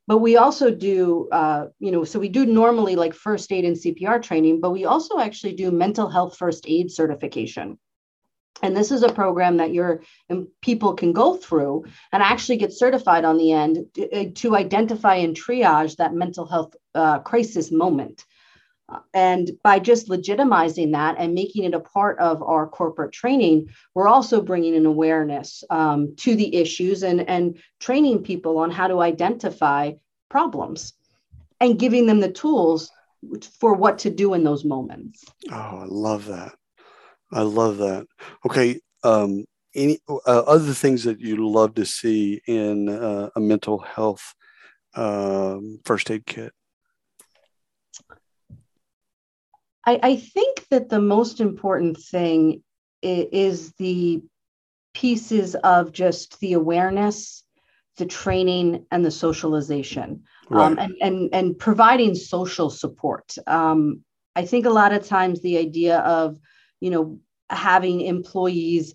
But 0.07 0.19
we 0.19 0.39
also 0.39 0.71
do, 0.71 1.29
uh, 1.31 1.67
you 1.79 1.93
know, 1.93 2.05
so 2.05 2.19
we 2.19 2.31
do 2.31 2.47
normally 2.47 2.97
like 2.97 3.13
first 3.13 3.53
aid 3.53 3.67
and 3.67 3.77
CPR 3.77 4.23
training, 4.23 4.61
but 4.61 4.71
we 4.71 4.87
also 4.87 5.19
actually 5.19 5.55
do 5.55 5.71
mental 5.71 6.09
health 6.09 6.39
first 6.39 6.65
aid 6.67 6.91
certification. 6.91 7.79
And 8.63 8.77
this 8.77 8.91
is 8.91 9.03
a 9.03 9.13
program 9.13 9.57
that 9.59 9.75
your 9.75 10.03
um, 10.31 10.49
people 10.63 10.95
can 10.95 11.13
go 11.13 11.37
through 11.37 11.85
and 12.13 12.23
actually 12.23 12.57
get 12.57 12.73
certified 12.73 13.25
on 13.25 13.37
the 13.37 13.53
end 13.53 13.87
to, 13.95 14.11
uh, 14.11 14.31
to 14.37 14.57
identify 14.57 15.17
and 15.17 15.37
triage 15.37 15.97
that 15.97 16.15
mental 16.15 16.47
health 16.47 16.75
uh, 16.95 17.19
crisis 17.19 17.71
moment. 17.71 18.25
Uh, 18.89 19.01
and 19.13 19.51
by 19.63 19.79
just 19.79 20.09
legitimizing 20.09 20.93
that 20.93 21.17
and 21.19 21.35
making 21.35 21.65
it 21.65 21.75
a 21.75 21.81
part 21.81 22.19
of 22.19 22.43
our 22.43 22.67
corporate 22.67 23.13
training, 23.13 23.69
we're 23.95 24.09
also 24.09 24.41
bringing 24.41 24.77
an 24.77 24.87
awareness 24.87 25.65
um, 25.71 26.15
to 26.17 26.37
the 26.37 26.55
issues 26.55 27.03
and, 27.03 27.29
and 27.29 27.59
training 27.81 28.23
people 28.23 28.59
on 28.59 28.71
how 28.71 28.87
to 28.87 29.01
identify 29.01 29.93
problems 30.29 30.93
and 31.61 31.79
giving 31.79 32.07
them 32.07 32.21
the 32.21 32.31
tools 32.31 32.91
for 33.59 33.75
what 33.75 33.99
to 33.99 34.11
do 34.11 34.35
in 34.35 34.45
those 34.45 34.65
moments. 34.65 35.25
Oh, 35.51 35.55
I 35.55 35.85
love 35.87 36.27
that. 36.27 36.53
I 37.35 37.43
love 37.43 37.79
that. 37.79 38.07
Okay. 38.47 38.81
Um, 39.03 39.45
any 39.75 39.99
uh, 40.09 40.45
other 40.47 40.73
things 40.73 41.03
that 41.05 41.21
you 41.21 41.49
love 41.51 41.75
to 41.75 41.85
see 41.85 42.41
in 42.47 42.89
uh, 42.89 43.31
a 43.35 43.41
mental 43.41 43.81
health 43.81 44.35
um, 44.95 45.81
first 45.85 46.11
aid 46.11 46.25
kit? 46.27 46.53
I, 49.85 49.99
I 50.03 50.17
think 50.17 50.67
that 50.71 50.89
the 50.89 51.01
most 51.01 51.41
important 51.41 51.99
thing 51.99 52.63
is, 53.03 53.27
is 53.33 53.73
the 53.79 54.23
pieces 54.95 55.57
of 55.57 55.93
just 55.93 56.39
the 56.39 56.53
awareness, 56.53 57.43
the 57.97 58.07
training, 58.07 58.87
and 58.93 59.05
the 59.05 59.11
socialization, 59.11 60.23
um, 60.51 60.57
right. 60.57 60.67
um, 60.67 60.79
and, 60.79 60.95
and, 61.03 61.35
and 61.35 61.59
providing 61.59 62.15
social 62.15 62.71
support. 62.71 63.35
Um, 63.47 64.05
I 64.37 64.47
think 64.47 64.67
a 64.67 64.71
lot 64.71 64.93
of 64.93 65.07
times 65.07 65.41
the 65.41 65.59
idea 65.59 65.99
of, 65.99 66.39
you 66.81 66.91
know, 66.91 67.19
having 67.51 68.01
employees 68.01 68.95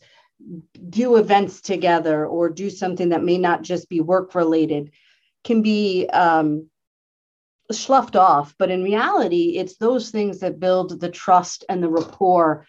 do 0.90 1.18
events 1.18 1.62
together 1.62 2.26
or 2.26 2.50
do 2.50 2.70
something 2.70 3.10
that 3.10 3.24
may 3.24 3.38
not 3.38 3.62
just 3.62 3.90
be 3.90 4.00
work 4.00 4.36
related 4.36 4.92
can 5.44 5.62
be 5.62 6.08
um, 6.08 6.70
sloughed 7.72 8.16
off. 8.16 8.56
But 8.58 8.72
in 8.72 8.84
reality, 8.84 9.58
it's 9.58 9.78
those 9.78 10.10
things 10.12 10.40
that 10.40 10.60
build 10.60 11.00
the 11.00 11.10
trust 11.10 11.66
and 11.70 11.84
the 11.84 11.90
rapport 11.90 12.66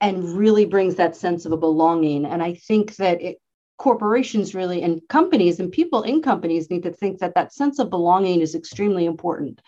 and 0.00 0.24
really 0.36 0.64
brings 0.64 0.94
that 0.96 1.16
sense 1.16 1.44
of 1.44 1.52
a 1.52 1.56
belonging. 1.56 2.24
And 2.24 2.42
I 2.42 2.54
think 2.54 2.96
that 2.96 3.20
it, 3.20 3.38
corporations 3.78 4.54
really 4.54 4.82
and 4.82 5.00
companies 5.08 5.60
and 5.60 5.70
people 5.70 6.02
in 6.02 6.20
companies 6.20 6.68
need 6.68 6.82
to 6.82 6.92
think 6.92 7.20
that 7.20 7.34
that 7.34 7.52
sense 7.52 7.78
of 7.78 7.90
belonging 7.90 8.40
is 8.40 8.54
extremely 8.54 9.06
important. 9.06 9.62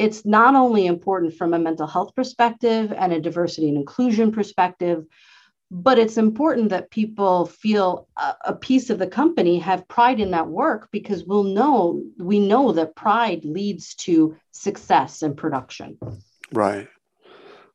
It's 0.00 0.24
not 0.24 0.54
only 0.54 0.86
important 0.86 1.34
from 1.34 1.52
a 1.52 1.58
mental 1.58 1.86
health 1.86 2.14
perspective 2.14 2.90
and 2.90 3.12
a 3.12 3.20
diversity 3.20 3.68
and 3.68 3.76
inclusion 3.76 4.32
perspective, 4.32 5.04
but 5.70 5.98
it's 5.98 6.16
important 6.16 6.70
that 6.70 6.90
people 6.90 7.44
feel 7.44 8.08
a, 8.16 8.34
a, 8.46 8.56
piece 8.56 8.88
of 8.88 8.98
the 8.98 9.06
company 9.06 9.58
have 9.58 9.86
pride 9.88 10.18
in 10.18 10.30
that 10.30 10.48
work 10.48 10.88
because 10.90 11.24
we'll 11.24 11.44
know 11.44 12.02
we 12.18 12.40
know 12.40 12.72
that 12.72 12.96
pride 12.96 13.44
leads 13.44 13.94
to 13.96 14.34
success 14.52 15.20
and 15.20 15.36
production. 15.36 15.98
Right. 16.50 16.88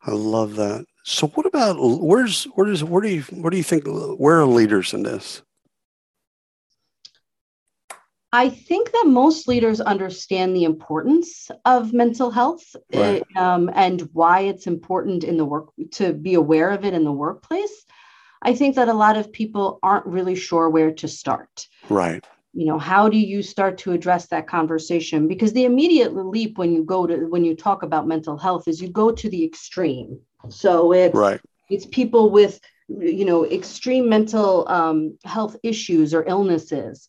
I 0.02 0.12
love 0.12 0.56
that. 0.56 0.84
So 1.04 1.28
what 1.28 1.46
about 1.46 1.78
where's 1.80 2.46
where 2.56 2.66
does 2.66 2.84
where 2.84 3.04
do 3.04 3.10
you 3.10 3.22
where 3.34 3.52
do 3.52 3.58
you 3.58 3.64
think 3.64 3.84
where 3.86 4.40
are 4.42 4.48
leaders 4.48 4.96
in 4.96 5.04
this 5.04 5.44
I 8.36 8.50
think 8.50 8.92
that 8.92 9.06
most 9.08 9.48
leaders 9.48 9.80
understand 9.80 10.54
the 10.54 10.66
importance 10.66 11.50
of 11.64 11.94
mental 11.94 12.32
health 12.32 12.76
right. 12.94 13.24
um, 13.38 13.72
and 13.74 14.02
why 14.12 14.42
it's 14.42 14.68
important 14.68 15.24
in 15.24 15.38
the 15.38 15.46
work 15.46 15.70
to 15.92 16.12
be 16.12 16.34
aware 16.34 16.72
of 16.72 16.84
it 16.84 16.94
in 16.94 17.06
the 17.06 17.14
workplace. 17.14 17.86
I 18.42 18.54
think 18.54 18.76
that 18.76 18.90
a 18.90 18.94
lot 18.94 19.16
of 19.16 19.32
people 19.32 19.80
aren't 19.82 20.06
really 20.06 20.36
sure 20.36 20.70
where 20.70 20.92
to 20.92 21.08
start. 21.08 21.66
Right. 21.88 22.26
You 22.52 22.66
know, 22.66 22.78
how 22.78 23.08
do 23.08 23.18
you 23.18 23.42
start 23.42 23.78
to 23.80 23.94
address 23.94 24.28
that 24.28 24.48
conversation? 24.48 25.30
Because 25.30 25.54
the 25.54 25.64
immediate 25.64 26.14
leap 26.14 26.58
when 26.58 26.74
you 26.74 26.84
go 26.84 27.08
to 27.08 27.16
when 27.28 27.46
you 27.46 27.56
talk 27.56 27.84
about 27.84 28.06
mental 28.06 28.38
health 28.38 28.68
is 28.68 28.82
you 28.82 28.90
go 28.90 29.12
to 29.12 29.30
the 29.30 29.46
extreme. 29.46 30.20
So 30.50 30.92
it's 30.92 31.16
right. 31.16 31.40
it's 31.70 31.86
people 31.86 32.32
with 32.32 32.60
you 32.90 33.24
know 33.24 33.46
extreme 33.46 34.10
mental 34.10 34.68
um, 34.68 35.18
health 35.24 35.56
issues 35.64 36.14
or 36.14 36.26
illnesses 36.28 37.08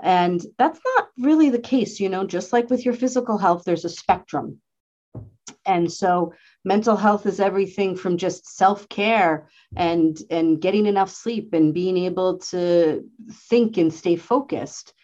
and 0.00 0.44
that's 0.58 0.80
not 0.96 1.08
really 1.18 1.50
the 1.50 1.58
case, 1.58 2.00
you 2.00 2.08
know, 2.08 2.26
just 2.26 2.52
like 2.52 2.70
with 2.70 2.84
your 2.84 2.94
physical 2.94 3.38
health, 3.38 3.64
there's 3.64 3.84
a 3.84 3.90
spectrum. 3.90 4.60
And 5.66 5.92
so 5.92 6.32
mental 6.64 6.96
health 6.96 7.26
is 7.26 7.40
everything 7.40 7.96
from 7.96 8.16
just 8.16 8.56
self-care 8.56 9.48
and 9.76 10.18
and 10.30 10.60
getting 10.60 10.86
enough 10.86 11.10
sleep 11.10 11.52
and 11.52 11.74
being 11.74 11.96
able 11.96 12.38
to 12.38 13.04
think 13.48 13.76
and 13.76 13.92
stay 13.92 14.16
focused 14.16 14.94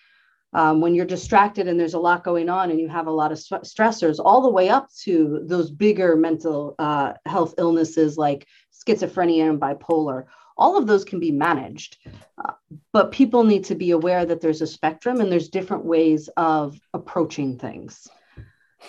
um, 0.53 0.81
when 0.81 0.95
you're 0.95 1.05
distracted 1.05 1.69
and 1.69 1.79
there's 1.79 1.95
a 1.95 1.99
lot 1.99 2.25
going 2.25 2.49
on 2.49 2.71
and 2.71 2.81
you 2.81 2.89
have 2.89 3.07
a 3.07 3.13
lot 3.13 3.33
of 3.33 3.39
st- 3.39 3.63
stressors 3.63 4.19
all 4.25 4.43
the 4.43 4.51
way 4.51 4.69
up 4.69 4.89
to 5.03 5.43
those 5.45 5.71
bigger 5.71 6.17
mental 6.17 6.75
uh, 6.79 7.13
health 7.27 7.55
illnesses 7.59 8.17
like 8.17 8.47
schizophrenia 8.73 9.49
and 9.49 9.61
bipolar 9.61 10.25
all 10.59 10.77
of 10.77 10.87
those 10.87 11.05
can 11.05 11.21
be 11.21 11.31
managed 11.31 11.97
uh, 12.45 12.53
but 12.93 13.13
people 13.13 13.45
need 13.45 13.65
to 13.65 13.75
be 13.75 13.91
aware 13.91 14.25
that 14.25 14.41
there's 14.41 14.63
a 14.63 14.67
spectrum 14.67 15.21
and 15.21 15.31
there's 15.31 15.49
different 15.49 15.85
ways 15.85 16.29
of 16.37 16.79
approaching 16.95 17.59
things. 17.59 18.09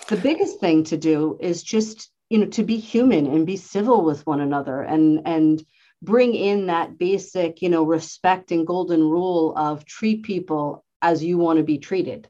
The 0.08 0.16
biggest 0.16 0.60
thing 0.60 0.84
to 0.84 0.96
do 0.96 1.38
is 1.40 1.62
just 1.62 2.10
you 2.28 2.38
know 2.38 2.46
to 2.46 2.62
be 2.62 2.76
human 2.76 3.26
and 3.26 3.46
be 3.46 3.56
civil 3.56 4.04
with 4.04 4.26
one 4.26 4.40
another 4.40 4.82
and 4.82 5.22
and 5.26 5.64
bring 6.02 6.34
in 6.34 6.66
that 6.66 6.96
basic 6.96 7.60
you 7.60 7.68
know 7.68 7.82
respect 7.82 8.52
and 8.52 8.66
golden 8.66 9.02
rule 9.02 9.52
of 9.56 9.84
treat 9.84 10.22
people 10.22 10.84
as 11.02 11.24
you 11.24 11.38
want 11.38 11.56
to 11.56 11.64
be 11.64 11.78
treated 11.78 12.28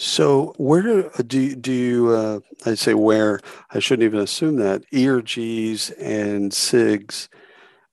so 0.00 0.54
where 0.56 1.10
do 1.26 1.54
do, 1.54 1.72
you 1.72 2.10
uh, 2.10 2.40
I 2.64 2.74
say 2.74 2.94
where 2.94 3.40
I 3.70 3.78
shouldn't 3.80 4.06
even 4.06 4.20
assume 4.20 4.56
that 4.56 4.82
ERGs 4.92 5.92
and 6.00 6.52
SIGs 6.52 7.28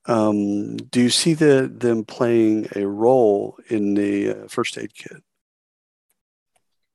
um, 0.08 0.76
do 0.76 1.02
you 1.02 1.10
see 1.10 1.34
the, 1.34 1.70
them 1.72 2.04
playing 2.04 2.68
a 2.74 2.86
role 2.86 3.58
in 3.68 3.94
the 3.94 4.30
uh, 4.30 4.48
first 4.48 4.78
aid 4.78 4.94
kit? 4.94 5.22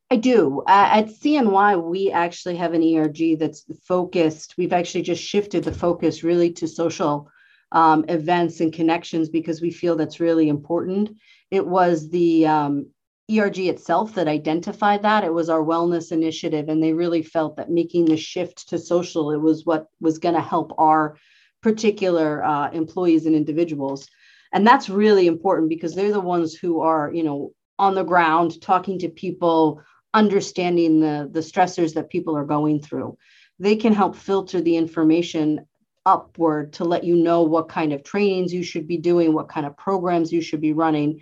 I 0.10 0.16
do. 0.16 0.62
Uh, 0.68 0.90
at 0.92 1.08
CNY, 1.08 1.84
we 1.84 2.12
actually 2.12 2.56
have 2.58 2.74
an 2.74 2.84
ERG 2.84 3.38
that's 3.40 3.66
focused. 3.86 4.56
We've 4.58 4.74
actually 4.74 5.04
just 5.04 5.24
shifted 5.24 5.64
the 5.64 5.72
focus 5.72 6.24
really 6.24 6.52
to 6.54 6.68
social 6.68 7.30
um, 7.72 8.06
events 8.10 8.60
and 8.60 8.74
connections 8.74 9.30
because 9.30 9.62
we 9.62 9.72
feel 9.72 9.96
that's 9.96 10.20
really 10.20 10.50
important. 10.50 11.12
It 11.52 11.66
was 11.66 12.10
the 12.10 12.48
um, 12.48 12.88
ERG 13.32 13.60
itself 13.60 14.16
that 14.16 14.28
identified 14.28 15.02
that. 15.04 15.24
It 15.24 15.34
was 15.34 15.50
our 15.50 15.64
wellness 15.64 16.12
initiative, 16.12 16.68
and 16.68 16.84
they 16.84 16.94
really 16.94 17.24
felt 17.24 17.56
that 17.56 17.70
making 17.70 18.06
the 18.06 18.18
shift 18.18 18.68
to 18.70 18.78
social 18.78 19.32
it 19.32 19.38
was 19.38 19.66
what 19.66 19.88
was 20.02 20.20
going 20.20 20.36
to 20.36 20.42
help 20.42 20.74
our 20.78 21.18
particular 21.62 22.44
uh, 22.44 22.70
employees 22.72 23.26
and 23.26 23.36
individuals. 23.36 24.10
And 24.52 24.68
that's 24.68 24.90
really 24.90 25.28
important 25.28 25.70
because 25.70 25.96
they're 25.96 26.12
the 26.12 26.20
ones 26.20 26.54
who 26.54 26.82
are, 26.82 27.12
you 27.14 27.24
know, 27.24 27.54
on 27.80 27.96
the 27.96 28.04
ground 28.04 28.62
talking 28.62 29.00
to 29.00 29.10
people, 29.10 29.82
understanding 30.14 31.00
the 31.00 31.30
the 31.32 31.40
stressors 31.40 31.94
that 31.94 32.10
people 32.10 32.36
are 32.36 32.46
going 32.46 32.82
through. 32.82 33.18
They 33.58 33.78
can 33.78 33.94
help 33.94 34.16
filter 34.16 34.60
the 34.60 34.76
information 34.76 35.66
upward 36.06 36.74
to 36.74 36.84
let 36.84 37.06
you 37.06 37.16
know 37.16 37.44
what 37.44 37.70
kind 37.70 37.94
of 37.94 38.04
trainings 38.04 38.54
you 38.54 38.64
should 38.64 38.88
be 38.88 38.98
doing, 38.98 39.34
what 39.34 39.48
kind 39.48 39.66
of 39.66 39.78
programs 39.78 40.34
you 40.34 40.42
should 40.42 40.60
be 40.60 40.74
running 40.74 41.22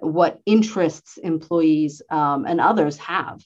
what 0.00 0.40
interests 0.46 1.18
employees 1.18 2.02
um, 2.10 2.44
and 2.46 2.60
others 2.60 2.98
have. 2.98 3.42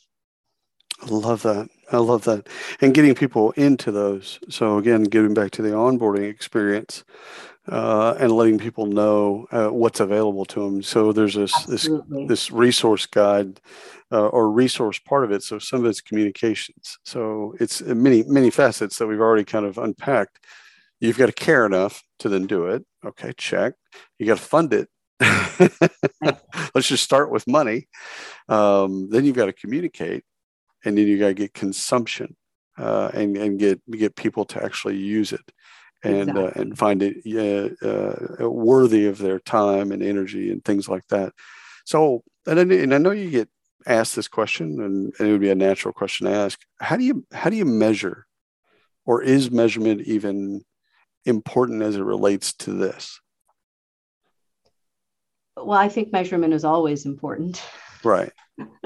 I 1.02 1.10
love 1.10 1.42
that. 1.42 1.68
I 1.92 1.98
love 1.98 2.24
that. 2.24 2.48
And 2.80 2.94
getting 2.94 3.14
people 3.14 3.52
into 3.52 3.92
those. 3.92 4.38
So, 4.48 4.78
again, 4.78 5.04
getting 5.04 5.34
back 5.34 5.50
to 5.52 5.62
the 5.62 5.70
onboarding 5.70 6.28
experience 6.28 7.04
uh, 7.68 8.14
and 8.18 8.32
letting 8.32 8.58
people 8.58 8.86
know 8.86 9.46
uh, 9.52 9.68
what's 9.68 10.00
available 10.00 10.46
to 10.46 10.60
them. 10.60 10.82
So, 10.82 11.12
there's 11.12 11.34
this, 11.34 11.52
this, 11.64 11.88
this 12.26 12.50
resource 12.50 13.04
guide 13.04 13.60
uh, 14.10 14.28
or 14.28 14.50
resource 14.50 14.98
part 14.98 15.24
of 15.24 15.32
it. 15.32 15.42
So, 15.42 15.58
some 15.58 15.80
of 15.80 15.86
it's 15.86 16.00
communications. 16.00 16.98
So, 17.04 17.54
it's 17.60 17.82
many, 17.82 18.22
many 18.22 18.50
facets 18.50 18.96
that 18.96 19.06
we've 19.06 19.20
already 19.20 19.44
kind 19.44 19.66
of 19.66 19.76
unpacked. 19.76 20.44
You've 20.98 21.18
got 21.18 21.26
to 21.26 21.32
care 21.32 21.66
enough 21.66 22.02
to 22.20 22.30
then 22.30 22.46
do 22.46 22.68
it. 22.68 22.86
Okay, 23.04 23.34
check. 23.36 23.74
You 24.18 24.26
got 24.26 24.38
to 24.38 24.42
fund 24.42 24.72
it 24.72 24.88
Let's 26.74 26.88
just 26.88 27.04
start 27.04 27.30
with 27.30 27.46
money. 27.46 27.88
Um, 28.48 29.08
then 29.10 29.24
you've 29.24 29.36
got 29.36 29.46
to 29.46 29.52
communicate, 29.52 30.24
and 30.84 30.96
then 30.96 31.06
you 31.06 31.18
got 31.18 31.28
to 31.28 31.34
get 31.34 31.54
consumption 31.54 32.36
uh, 32.78 33.10
and 33.14 33.36
and 33.36 33.58
get 33.58 33.80
get 33.90 34.16
people 34.16 34.44
to 34.46 34.62
actually 34.62 34.96
use 34.96 35.32
it 35.32 35.52
and 36.02 36.30
exactly. 36.30 36.44
uh, 36.44 36.50
and 36.62 36.78
find 36.78 37.02
it 37.02 37.76
uh, 37.82 38.48
worthy 38.48 39.06
of 39.06 39.18
their 39.18 39.38
time 39.40 39.92
and 39.92 40.02
energy 40.02 40.50
and 40.50 40.64
things 40.64 40.88
like 40.88 41.06
that. 41.08 41.32
So, 41.84 42.22
and 42.46 42.58
I, 42.58 42.62
and 42.62 42.94
I 42.94 42.98
know 42.98 43.12
you 43.12 43.30
get 43.30 43.48
asked 43.86 44.16
this 44.16 44.28
question, 44.28 44.80
and, 44.80 45.12
and 45.18 45.28
it 45.28 45.32
would 45.32 45.40
be 45.40 45.50
a 45.50 45.54
natural 45.54 45.94
question 45.94 46.26
to 46.26 46.32
ask: 46.32 46.60
How 46.80 46.96
do 46.96 47.04
you 47.04 47.24
how 47.32 47.50
do 47.50 47.56
you 47.56 47.64
measure, 47.64 48.26
or 49.04 49.22
is 49.22 49.50
measurement 49.50 50.02
even 50.02 50.62
important 51.24 51.82
as 51.82 51.96
it 51.96 52.02
relates 52.02 52.52
to 52.54 52.72
this? 52.72 53.20
Well, 55.56 55.78
I 55.78 55.88
think 55.88 56.12
measurement 56.12 56.54
is 56.54 56.64
always 56.64 57.06
important. 57.06 57.62
Right. 58.04 58.32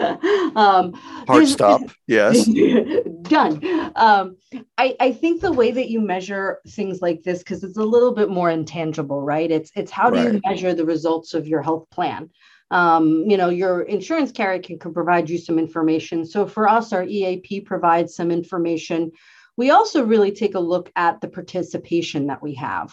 um, 0.57 0.93
Hard 0.95 1.47
stop. 1.47 1.83
Yes. 2.07 2.45
done. 3.23 3.93
Um, 3.95 4.37
I, 4.77 4.97
I 4.99 5.13
think 5.13 5.41
the 5.41 5.53
way 5.53 5.71
that 5.71 5.89
you 5.89 6.01
measure 6.01 6.61
things 6.69 7.01
like 7.01 7.23
this, 7.23 7.39
because 7.39 7.63
it's 7.63 7.77
a 7.77 7.85
little 7.85 8.13
bit 8.13 8.29
more 8.29 8.51
intangible, 8.51 9.23
right? 9.23 9.51
It's 9.51 9.71
it's 9.77 9.91
how 9.91 10.11
do 10.11 10.17
right. 10.17 10.35
you 10.35 10.41
measure 10.45 10.75
the 10.75 10.85
results 10.85 11.35
of 11.35 11.47
your 11.47 11.63
health 11.63 11.89
plan? 11.91 12.31
Um, 12.71 13.25
you 13.27 13.37
know, 13.37 13.49
your 13.49 13.83
insurance 13.83 14.31
carrier 14.31 14.63
can, 14.63 14.79
can 14.79 14.95
provide 14.95 15.29
you 15.29 15.39
some 15.39 15.59
information. 15.59 16.25
So 16.25 16.47
for 16.47 16.69
us, 16.69 16.93
our 16.93 17.05
EAP 17.05 17.63
provides 17.63 18.15
some 18.15 18.31
information. 18.31 19.11
We 19.57 19.71
also 19.71 20.05
really 20.05 20.31
take 20.33 20.55
a 20.55 20.61
look 20.61 20.91
at 20.95 21.21
the 21.21 21.29
participation 21.29 22.29
that 22.29 22.43
we 22.43 22.55
have. 22.55 22.93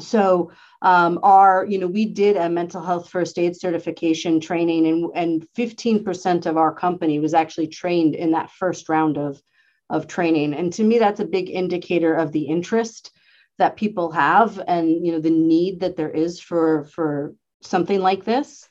So 0.00 0.50
um, 0.82 1.18
our, 1.22 1.66
you 1.66 1.78
know, 1.78 1.86
we 1.86 2.06
did 2.06 2.36
a 2.36 2.48
mental 2.48 2.82
health 2.82 3.08
first 3.08 3.38
aid 3.38 3.56
certification 3.56 4.40
training, 4.40 4.86
and 4.86 5.10
and 5.14 5.46
15% 5.56 6.46
of 6.46 6.56
our 6.56 6.74
company 6.74 7.18
was 7.18 7.34
actually 7.34 7.68
trained 7.68 8.14
in 8.14 8.32
that 8.32 8.50
first 8.50 8.88
round 8.88 9.18
of 9.18 9.40
of 9.88 10.06
training. 10.06 10.54
And 10.54 10.72
to 10.74 10.84
me, 10.84 10.98
that's 10.98 11.20
a 11.20 11.24
big 11.24 11.48
indicator 11.48 12.14
of 12.14 12.32
the 12.32 12.42
interest 12.42 13.12
that 13.58 13.76
people 13.76 14.10
have 14.12 14.60
and 14.66 15.04
you 15.04 15.12
know 15.12 15.20
the 15.20 15.30
need 15.30 15.80
that 15.80 15.96
there 15.96 16.10
is 16.10 16.40
for 16.40 16.84
for 16.84 17.34
something 17.62 18.00
like 18.00 18.24
this 18.24 18.68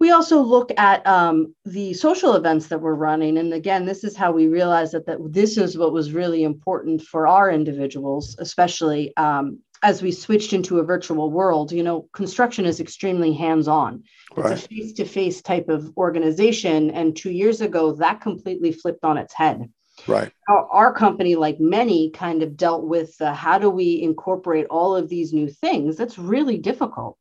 we 0.00 0.10
also 0.10 0.40
look 0.40 0.70
at 0.76 1.06
um, 1.06 1.54
the 1.64 1.94
social 1.94 2.34
events 2.34 2.66
that 2.66 2.80
we're 2.80 2.94
running 2.94 3.38
and 3.38 3.54
again 3.54 3.84
this 3.84 4.04
is 4.04 4.16
how 4.16 4.32
we 4.32 4.48
realize 4.48 4.90
that, 4.90 5.06
that 5.06 5.18
this 5.32 5.56
is 5.56 5.78
what 5.78 5.92
was 5.92 6.12
really 6.12 6.42
important 6.42 7.00
for 7.02 7.26
our 7.26 7.50
individuals 7.50 8.36
especially 8.38 9.16
um, 9.16 9.60
as 9.84 10.02
we 10.02 10.10
switched 10.10 10.52
into 10.52 10.78
a 10.78 10.84
virtual 10.84 11.30
world 11.30 11.70
you 11.70 11.82
know 11.82 12.08
construction 12.12 12.64
is 12.64 12.80
extremely 12.80 13.32
hands-on 13.32 14.02
right. 14.36 14.52
it's 14.52 14.64
a 14.64 14.68
face-to-face 14.68 15.42
type 15.42 15.68
of 15.68 15.92
organization 15.96 16.90
and 16.90 17.16
two 17.16 17.30
years 17.30 17.60
ago 17.60 17.92
that 17.92 18.20
completely 18.20 18.72
flipped 18.72 19.04
on 19.04 19.16
its 19.16 19.32
head 19.32 19.68
Right. 20.08 20.32
Our, 20.48 20.66
our, 20.70 20.92
company, 20.92 21.36
like 21.36 21.60
many, 21.60 22.10
kind 22.10 22.42
of 22.42 22.56
dealt 22.56 22.84
with 22.84 23.14
uh, 23.20 23.32
how 23.32 23.58
do 23.58 23.70
we 23.70 24.02
incorporate 24.02 24.66
all 24.68 24.96
of 24.96 25.08
these 25.08 25.32
new 25.32 25.48
things? 25.48 25.96
That's 25.96 26.18
really 26.18 26.58
difficult 26.58 27.16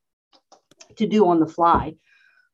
to 0.97 1.05
do 1.05 1.27
on 1.27 1.39
the 1.39 1.45
fly. 1.45 1.95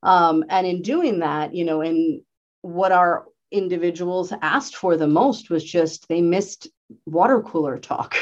Um, 0.04 0.44
and 0.50 0.68
in 0.68 0.82
doing 0.82 1.20
that, 1.20 1.56
you 1.56 1.66
know, 1.66 1.82
and 1.82 2.22
what 2.62 2.92
our 2.92 3.26
individuals 3.52 4.34
asked 4.42 4.76
for 4.76 4.98
the 4.98 5.08
most 5.08 5.50
was 5.50 5.64
just 5.64 6.08
they 6.08 6.22
missed 6.22 6.68
water 7.06 7.42
cooler 7.42 7.78
talk. 7.78 8.16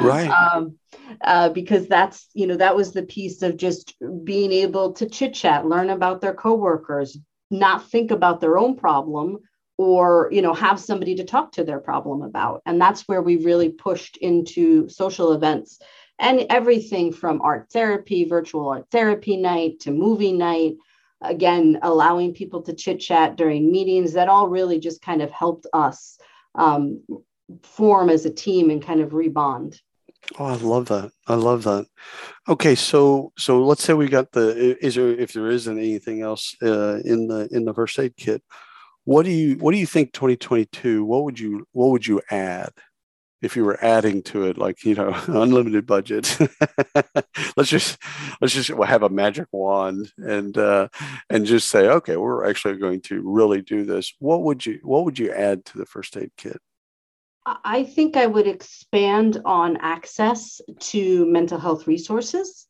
Right. 0.00 0.28
Um, 0.28 0.78
uh, 1.22 1.48
because 1.50 1.86
that's, 1.88 2.28
you 2.34 2.46
know, 2.46 2.56
that 2.56 2.76
was 2.76 2.92
the 2.92 3.02
piece 3.02 3.42
of 3.42 3.56
just 3.56 3.94
being 4.24 4.52
able 4.52 4.92
to 4.94 5.08
chit 5.08 5.34
chat, 5.34 5.66
learn 5.66 5.90
about 5.90 6.20
their 6.20 6.34
coworkers, 6.34 7.18
not 7.50 7.88
think 7.90 8.10
about 8.10 8.40
their 8.40 8.58
own 8.58 8.76
problem, 8.76 9.38
or 9.80 10.28
you 10.30 10.42
know 10.42 10.52
have 10.52 10.78
somebody 10.78 11.14
to 11.14 11.24
talk 11.24 11.52
to 11.52 11.64
their 11.64 11.80
problem 11.80 12.20
about. 12.20 12.60
And 12.66 12.78
that's 12.78 13.08
where 13.08 13.22
we 13.22 13.36
really 13.36 13.70
pushed 13.70 14.18
into 14.18 14.90
social 14.90 15.32
events 15.32 15.80
and 16.18 16.44
everything 16.50 17.14
from 17.14 17.40
art 17.40 17.68
therapy 17.72 18.24
virtual 18.24 18.68
art 18.68 18.84
therapy 18.92 19.38
night 19.38 19.80
to 19.80 19.90
movie 19.90 20.32
night. 20.32 20.74
Again 21.22 21.78
allowing 21.82 22.34
people 22.34 22.60
to 22.62 22.74
chit 22.74 23.00
chat 23.00 23.36
during 23.36 23.72
meetings 23.72 24.12
that 24.14 24.28
all 24.28 24.48
really 24.48 24.80
just 24.80 25.00
kind 25.00 25.22
of 25.22 25.30
helped 25.30 25.66
us 25.72 26.18
um, 26.54 27.02
form 27.62 28.10
as 28.10 28.26
a 28.26 28.30
team 28.30 28.68
and 28.68 28.82
kind 28.82 29.00
of 29.00 29.10
rebond 29.10 29.78
Oh, 30.38 30.44
I 30.44 30.54
love 30.56 30.86
that. 30.88 31.10
I 31.26 31.34
love 31.34 31.64
that. 31.64 31.86
Okay, 32.48 32.74
so 32.74 33.32
so 33.38 33.62
let's 33.64 33.82
say 33.82 33.94
we 33.94 34.08
got 34.08 34.32
the 34.32 34.76
is 34.84 34.94
there 34.94 35.08
if 35.08 35.32
there 35.32 35.48
isn't 35.50 35.78
anything 35.78 36.22
else 36.22 36.54
uh, 36.62 37.00
in 37.04 37.26
the 37.28 37.48
in 37.52 37.64
the 37.64 37.74
first 37.74 37.98
aid 37.98 38.16
kit, 38.16 38.42
what 39.04 39.24
do 39.24 39.30
you 39.32 39.56
what 39.56 39.72
do 39.72 39.78
you 39.78 39.86
think 39.86 40.12
2022? 40.12 41.04
What 41.04 41.24
would 41.24 41.38
you 41.40 41.66
what 41.72 41.88
would 41.90 42.06
you 42.06 42.20
add 42.30 42.70
if 43.42 43.56
you 43.56 43.64
were 43.64 43.82
adding 43.84 44.22
to 44.24 44.44
it, 44.44 44.58
like 44.58 44.84
you 44.84 44.94
know, 44.94 45.14
unlimited 45.28 45.86
budget? 45.86 46.38
let's 47.56 47.70
just 47.70 47.98
let's 48.40 48.54
just 48.54 48.70
have 48.70 49.02
a 49.02 49.08
magic 49.10 49.48
wand 49.52 50.12
and 50.18 50.58
uh, 50.58 50.88
and 51.30 51.46
just 51.46 51.68
say, 51.70 51.88
okay, 51.88 52.16
we're 52.16 52.48
actually 52.48 52.78
going 52.78 53.00
to 53.02 53.22
really 53.24 53.62
do 53.62 53.84
this. 53.84 54.14
What 54.20 54.42
would 54.44 54.66
you 54.66 54.80
what 54.84 55.04
would 55.04 55.18
you 55.18 55.32
add 55.32 55.64
to 55.66 55.78
the 55.78 55.86
first 55.86 56.16
aid 56.16 56.32
kit? 56.36 56.60
I 57.64 57.84
think 57.84 58.16
I 58.16 58.26
would 58.26 58.46
expand 58.46 59.40
on 59.44 59.76
access 59.78 60.60
to 60.78 61.26
mental 61.26 61.58
health 61.58 61.86
resources. 61.86 62.66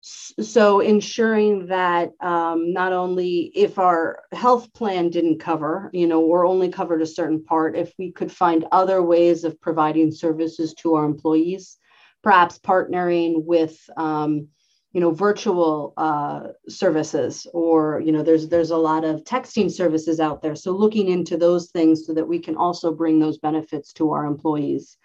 So 0.00 0.80
ensuring 0.80 1.66
that 1.66 2.10
um, 2.20 2.72
not 2.72 2.92
only 2.92 3.52
if 3.54 3.78
our 3.78 4.18
health 4.32 4.72
plan 4.72 5.10
didn't 5.10 5.38
cover 5.38 5.90
you 5.92 6.08
know 6.08 6.22
or 6.22 6.44
only 6.44 6.70
covered 6.70 7.02
a 7.02 7.06
certain 7.06 7.44
part 7.44 7.76
if 7.76 7.92
we 7.98 8.10
could 8.10 8.32
find 8.32 8.66
other 8.72 9.00
ways 9.00 9.44
of 9.44 9.60
providing 9.60 10.10
services 10.10 10.74
to 10.74 10.94
our 10.94 11.04
employees 11.04 11.78
perhaps 12.22 12.58
partnering 12.58 13.44
with 13.44 13.78
um, 13.96 14.48
you 14.92 15.00
know 15.00 15.10
virtual 15.10 15.94
uh, 15.96 16.48
services 16.68 17.46
or 17.54 18.00
you 18.04 18.12
know 18.12 18.22
there's 18.22 18.48
there's 18.48 18.70
a 18.70 18.76
lot 18.76 19.04
of 19.04 19.24
texting 19.24 19.70
services 19.70 20.20
out 20.20 20.42
there. 20.42 20.54
So 20.54 20.72
looking 20.72 21.08
into 21.08 21.36
those 21.36 21.70
things 21.70 22.06
so 22.06 22.12
that 22.14 22.28
we 22.28 22.38
can 22.38 22.56
also 22.56 22.92
bring 22.92 23.18
those 23.18 23.38
benefits 23.38 23.92
to 23.94 24.12
our 24.12 24.26
employees. 24.26 24.98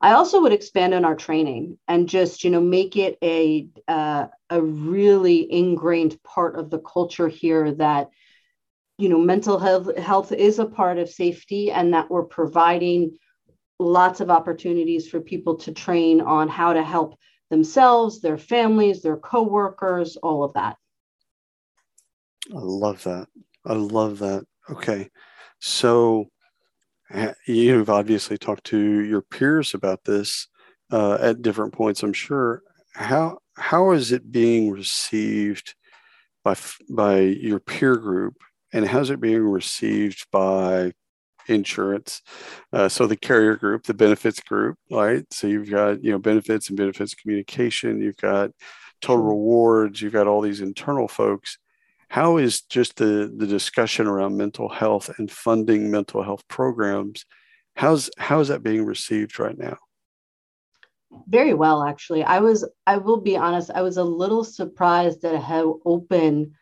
I 0.00 0.12
also 0.12 0.42
would 0.42 0.52
expand 0.52 0.92
on 0.92 1.04
our 1.06 1.14
training 1.14 1.78
and 1.88 2.08
just, 2.08 2.44
you 2.44 2.50
know, 2.50 2.60
make 2.60 2.96
it 2.96 3.16
a 3.22 3.68
uh, 3.88 4.26
a 4.50 4.60
really 4.60 5.50
ingrained 5.50 6.22
part 6.24 6.56
of 6.56 6.68
the 6.68 6.80
culture 6.80 7.28
here 7.28 7.72
that, 7.72 8.10
you 8.98 9.08
know, 9.08 9.18
mental 9.18 9.58
health 9.58 9.96
health 9.96 10.32
is 10.32 10.58
a 10.58 10.66
part 10.66 10.98
of 10.98 11.08
safety 11.08 11.70
and 11.70 11.94
that 11.94 12.10
we're 12.10 12.24
providing 12.24 13.16
lots 13.78 14.20
of 14.20 14.28
opportunities 14.28 15.08
for 15.08 15.20
people 15.20 15.56
to 15.56 15.72
train 15.72 16.20
on 16.20 16.48
how 16.48 16.72
to 16.72 16.82
help 16.82 17.16
themselves, 17.54 18.20
their 18.20 18.36
families, 18.36 19.00
their 19.00 19.16
coworkers, 19.16 20.16
all 20.16 20.42
of 20.42 20.52
that. 20.54 20.76
I 22.52 22.58
love 22.58 23.04
that. 23.04 23.28
I 23.64 23.74
love 23.74 24.18
that. 24.18 24.44
Okay. 24.68 25.08
So 25.60 26.26
you've 27.46 27.90
obviously 27.90 28.36
talked 28.36 28.64
to 28.64 28.78
your 28.78 29.22
peers 29.22 29.72
about 29.72 30.02
this 30.04 30.48
uh, 30.90 31.18
at 31.20 31.42
different 31.42 31.72
points. 31.72 32.02
I'm 32.02 32.12
sure. 32.12 32.62
How 32.94 33.38
how 33.56 33.92
is 33.92 34.10
it 34.12 34.32
being 34.32 34.70
received 34.70 35.74
by 36.42 36.56
by 36.90 37.20
your 37.20 37.60
peer 37.60 37.96
group, 37.96 38.34
and 38.72 38.86
how's 38.86 39.10
it 39.10 39.20
being 39.20 39.42
received 39.42 40.26
by 40.30 40.92
insurance? 41.48 42.22
Uh, 42.72 42.88
so 42.88 43.06
the 43.06 43.16
carrier 43.16 43.56
group, 43.56 43.84
the 43.84 43.94
benefits 43.94 44.40
group, 44.40 44.76
right? 44.90 45.24
So 45.32 45.46
you've 45.46 45.70
got 45.70 46.02
you 46.02 46.10
know 46.10 46.18
benefits 46.18 46.68
and 46.68 46.76
benefits 46.76 47.14
communication. 47.14 48.00
You've 48.00 48.16
got 48.16 48.50
total 49.00 49.24
rewards. 49.24 50.00
You've 50.00 50.12
got 50.12 50.26
all 50.26 50.40
these 50.40 50.60
internal 50.60 51.08
folks 51.08 51.58
how 52.14 52.36
is 52.36 52.62
just 52.62 52.96
the, 52.96 53.32
the 53.36 53.46
discussion 53.46 54.06
around 54.06 54.36
mental 54.36 54.68
health 54.68 55.10
and 55.18 55.28
funding 55.28 55.90
mental 55.90 56.22
health 56.22 56.46
programs 56.46 57.24
how's 57.74 58.08
how 58.18 58.38
is 58.38 58.48
that 58.48 58.62
being 58.62 58.84
received 58.84 59.38
right 59.40 59.58
now 59.58 59.76
very 61.28 61.54
well 61.54 61.82
actually 61.82 62.22
i 62.22 62.38
was 62.38 62.68
i 62.86 62.96
will 62.96 63.20
be 63.20 63.36
honest 63.36 63.70
i 63.74 63.82
was 63.82 63.96
a 63.96 64.04
little 64.04 64.44
surprised 64.44 65.24
at 65.24 65.42
how 65.42 65.80
open 65.84 66.52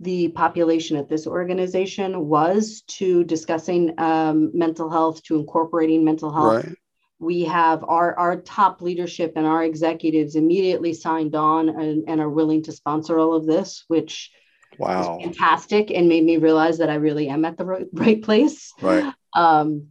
the 0.00 0.28
population 0.28 0.96
at 0.96 1.08
this 1.08 1.26
organization 1.26 2.26
was 2.26 2.82
to 2.86 3.24
discussing 3.24 3.98
um, 3.98 4.50
mental 4.54 4.88
health 4.88 5.22
to 5.24 5.36
incorporating 5.36 6.04
mental 6.04 6.32
health 6.32 6.64
right. 6.64 6.76
we 7.18 7.44
have 7.44 7.84
our 7.84 8.16
our 8.18 8.40
top 8.40 8.80
leadership 8.80 9.32
and 9.36 9.46
our 9.46 9.64
executives 9.64 10.36
immediately 10.36 10.94
signed 10.94 11.34
on 11.34 11.68
and, 11.68 12.04
and 12.08 12.20
are 12.20 12.30
willing 12.30 12.62
to 12.62 12.72
sponsor 12.72 13.18
all 13.18 13.34
of 13.34 13.46
this 13.46 13.84
which 13.88 14.30
Wow. 14.78 15.18
fantastic 15.20 15.90
and 15.90 16.08
made 16.08 16.24
me 16.24 16.36
realize 16.36 16.78
that 16.78 16.90
I 16.90 16.94
really 16.94 17.28
am 17.28 17.44
at 17.44 17.56
the 17.56 17.64
right, 17.64 17.86
right 17.92 18.22
place. 18.22 18.72
Right. 18.80 19.12
Um, 19.34 19.88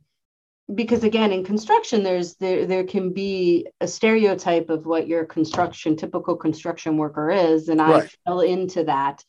because 0.74 1.04
again, 1.04 1.32
in 1.32 1.46
construction, 1.46 2.04
there's 2.04 2.36
there 2.36 2.65
there 2.65 2.84
can 2.84 3.13
be 3.13 3.67
a 3.80 3.88
stereotype 3.88 4.70
of 4.70 4.86
what 4.86 5.08
your 5.08 5.26
construction 5.26 5.96
typical 5.96 6.36
construction 6.36 6.98
worker 6.98 7.30
is, 7.30 7.70
and 7.70 7.80
right. 7.80 8.04
I 8.04 8.10
fell 8.26 8.41
into 8.41 8.84
that 8.84 9.24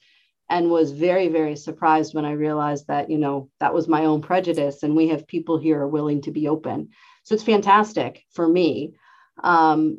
and 0.50 0.70
was 0.70 0.92
very 0.92 1.28
very 1.28 1.56
surprised 1.56 2.14
when 2.14 2.24
I 2.24 2.32
realized 2.32 2.86
that 2.88 3.10
you 3.10 3.18
know 3.18 3.50
that 3.60 3.74
was 3.74 3.88
my 3.88 4.04
own 4.04 4.22
prejudice, 4.22 4.82
and 4.82 4.96
we 4.96 5.08
have 5.08 5.26
people 5.26 5.58
here 5.58 5.86
willing 5.86 6.22
to 6.22 6.30
be 6.30 6.48
open. 6.48 6.90
So 7.24 7.34
it's 7.34 7.44
fantastic 7.44 8.24
for 8.30 8.48
me. 8.48 8.94
Um, 9.42 9.98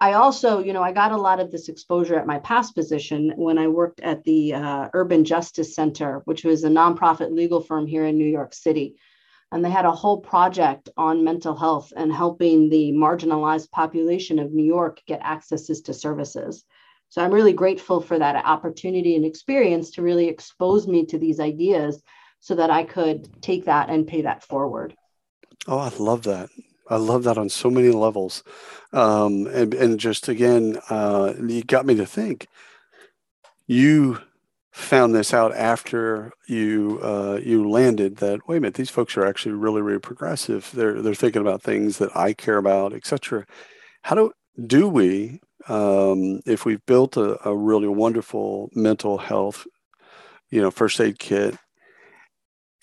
I 0.00 0.14
also, 0.14 0.58
you 0.58 0.72
know, 0.72 0.82
I 0.82 0.92
got 0.92 1.12
a 1.12 1.16
lot 1.16 1.40
of 1.40 1.50
this 1.50 1.68
exposure 1.68 2.18
at 2.18 2.26
my 2.26 2.38
past 2.40 2.74
position 2.74 3.32
when 3.36 3.58
I 3.58 3.68
worked 3.68 4.00
at 4.00 4.24
the 4.24 4.54
uh, 4.54 4.88
Urban 4.92 5.24
Justice 5.24 5.74
Center, 5.74 6.20
which 6.24 6.44
was 6.44 6.64
a 6.64 6.68
nonprofit 6.68 7.32
legal 7.32 7.60
firm 7.60 7.86
here 7.86 8.04
in 8.04 8.18
New 8.18 8.28
York 8.28 8.54
City. 8.54 8.96
And 9.52 9.64
they 9.64 9.70
had 9.70 9.84
a 9.84 9.92
whole 9.92 10.20
project 10.20 10.88
on 10.96 11.22
mental 11.24 11.54
health 11.56 11.92
and 11.96 12.12
helping 12.12 12.68
the 12.68 12.92
marginalized 12.92 13.70
population 13.70 14.38
of 14.38 14.52
New 14.52 14.64
York 14.64 15.00
get 15.06 15.22
accesses 15.22 15.80
to 15.82 15.94
services. 15.94 16.64
So 17.14 17.22
I'm 17.22 17.30
really 17.30 17.52
grateful 17.52 18.00
for 18.00 18.18
that 18.18 18.44
opportunity 18.44 19.14
and 19.14 19.24
experience 19.24 19.92
to 19.92 20.02
really 20.02 20.26
expose 20.26 20.88
me 20.88 21.06
to 21.06 21.16
these 21.16 21.38
ideas 21.38 22.02
so 22.40 22.56
that 22.56 22.70
I 22.70 22.82
could 22.82 23.40
take 23.40 23.66
that 23.66 23.88
and 23.88 24.04
pay 24.04 24.22
that 24.22 24.42
forward. 24.42 24.96
Oh, 25.68 25.78
I 25.78 25.90
love 25.96 26.24
that. 26.24 26.50
I 26.90 26.96
love 26.96 27.22
that 27.22 27.38
on 27.38 27.50
so 27.50 27.70
many 27.70 27.90
levels. 27.90 28.42
Um, 28.92 29.46
and, 29.46 29.74
and 29.74 30.00
just 30.00 30.28
again, 30.28 30.80
uh, 30.90 31.34
you 31.40 31.62
got 31.62 31.86
me 31.86 31.94
to 31.94 32.04
think. 32.04 32.48
You 33.68 34.18
found 34.72 35.14
this 35.14 35.32
out 35.32 35.54
after 35.54 36.32
you 36.48 36.98
uh, 37.00 37.38
you 37.40 37.70
landed 37.70 38.16
that 38.16 38.40
wait 38.48 38.56
a 38.56 38.60
minute 38.60 38.74
these 38.74 38.90
folks 38.90 39.16
are 39.16 39.24
actually 39.24 39.52
really 39.52 39.80
really 39.80 40.00
progressive 40.00 40.68
they're 40.74 41.00
they're 41.00 41.14
thinking 41.14 41.40
about 41.40 41.62
things 41.62 41.98
that 41.98 42.10
I 42.16 42.32
care 42.32 42.56
about 42.56 42.92
etc 42.92 43.46
how 44.02 44.16
do 44.16 44.32
do 44.66 44.88
we 44.88 45.40
um, 45.68 46.40
if 46.46 46.64
we've 46.64 46.84
built 46.86 47.16
a, 47.16 47.48
a 47.48 47.56
really 47.56 47.88
wonderful 47.88 48.70
mental 48.74 49.18
health 49.18 49.66
you 50.50 50.60
know 50.60 50.70
first 50.70 51.00
aid 51.00 51.18
kit 51.18 51.56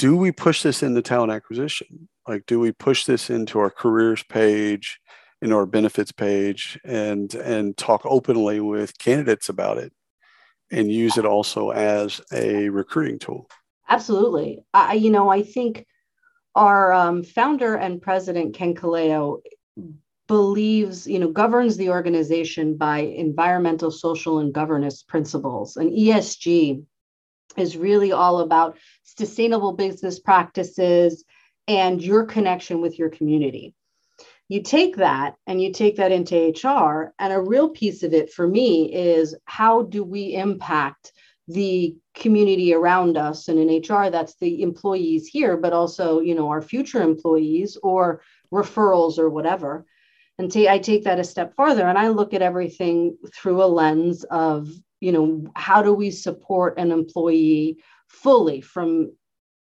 do 0.01 0.17
we 0.17 0.31
push 0.31 0.63
this 0.63 0.81
into 0.81 0.99
talent 1.03 1.31
acquisition? 1.31 2.09
Like, 2.27 2.47
do 2.47 2.59
we 2.59 2.71
push 2.71 3.05
this 3.05 3.29
into 3.29 3.59
our 3.59 3.69
careers 3.69 4.23
page, 4.23 4.99
into 5.43 5.55
our 5.55 5.67
benefits 5.67 6.11
page, 6.11 6.79
and 6.83 7.31
and 7.35 7.77
talk 7.77 8.01
openly 8.03 8.59
with 8.61 8.97
candidates 8.97 9.47
about 9.47 9.77
it, 9.77 9.93
and 10.71 10.91
use 10.91 11.19
it 11.19 11.25
also 11.27 11.69
as 11.69 12.19
a 12.33 12.69
recruiting 12.69 13.19
tool? 13.19 13.47
Absolutely. 13.89 14.65
I, 14.73 14.95
you 14.95 15.11
know, 15.11 15.29
I 15.29 15.43
think 15.43 15.85
our 16.55 16.91
um, 16.91 17.21
founder 17.21 17.75
and 17.75 18.01
president 18.01 18.55
Ken 18.55 18.73
Colao 18.73 19.41
believes, 20.31 21.07
you 21.07 21.19
know, 21.19 21.29
governs 21.29 21.75
the 21.75 21.89
organization 21.89 22.77
by 22.77 22.99
environmental, 22.99 23.91
social, 23.91 24.39
and 24.39 24.53
governance 24.53 25.03
principles. 25.03 25.75
And 25.75 25.91
ESG 25.91 26.85
is 27.57 27.75
really 27.75 28.13
all 28.13 28.39
about 28.39 28.77
sustainable 29.03 29.73
business 29.73 30.21
practices 30.21 31.25
and 31.67 32.01
your 32.01 32.23
connection 32.23 32.79
with 32.79 32.97
your 32.97 33.09
community. 33.09 33.75
You 34.47 34.63
take 34.63 34.95
that 34.95 35.35
and 35.47 35.61
you 35.61 35.73
take 35.73 35.97
that 35.97 36.13
into 36.13 36.53
HR, 36.63 37.13
and 37.19 37.33
a 37.33 37.41
real 37.41 37.67
piece 37.67 38.01
of 38.01 38.13
it 38.13 38.31
for 38.31 38.47
me 38.47 38.89
is 38.93 39.35
how 39.43 39.81
do 39.81 40.01
we 40.01 40.35
impact 40.35 41.11
the 41.49 41.97
community 42.13 42.73
around 42.73 43.17
us 43.17 43.49
and 43.49 43.59
in 43.59 43.81
hr 43.81 44.09
that's 44.09 44.35
the 44.35 44.61
employees 44.61 45.27
here 45.27 45.57
but 45.57 45.73
also 45.73 46.21
you 46.21 46.35
know 46.35 46.47
our 46.47 46.61
future 46.61 47.01
employees 47.01 47.77
or 47.83 48.21
referrals 48.53 49.17
or 49.17 49.29
whatever 49.29 49.85
and 50.41 50.51
t- 50.51 50.67
I 50.67 50.79
take 50.79 51.03
that 51.03 51.19
a 51.19 51.23
step 51.23 51.55
farther 51.55 51.87
and 51.87 51.97
i 51.97 52.07
look 52.07 52.33
at 52.33 52.41
everything 52.41 53.17
through 53.33 53.63
a 53.63 53.65
lens 53.65 54.23
of 54.25 54.69
you 54.99 55.11
know 55.11 55.51
how 55.55 55.81
do 55.81 55.93
we 55.93 56.11
support 56.11 56.77
an 56.77 56.91
employee 56.91 57.77
fully 58.07 58.61
from 58.61 59.13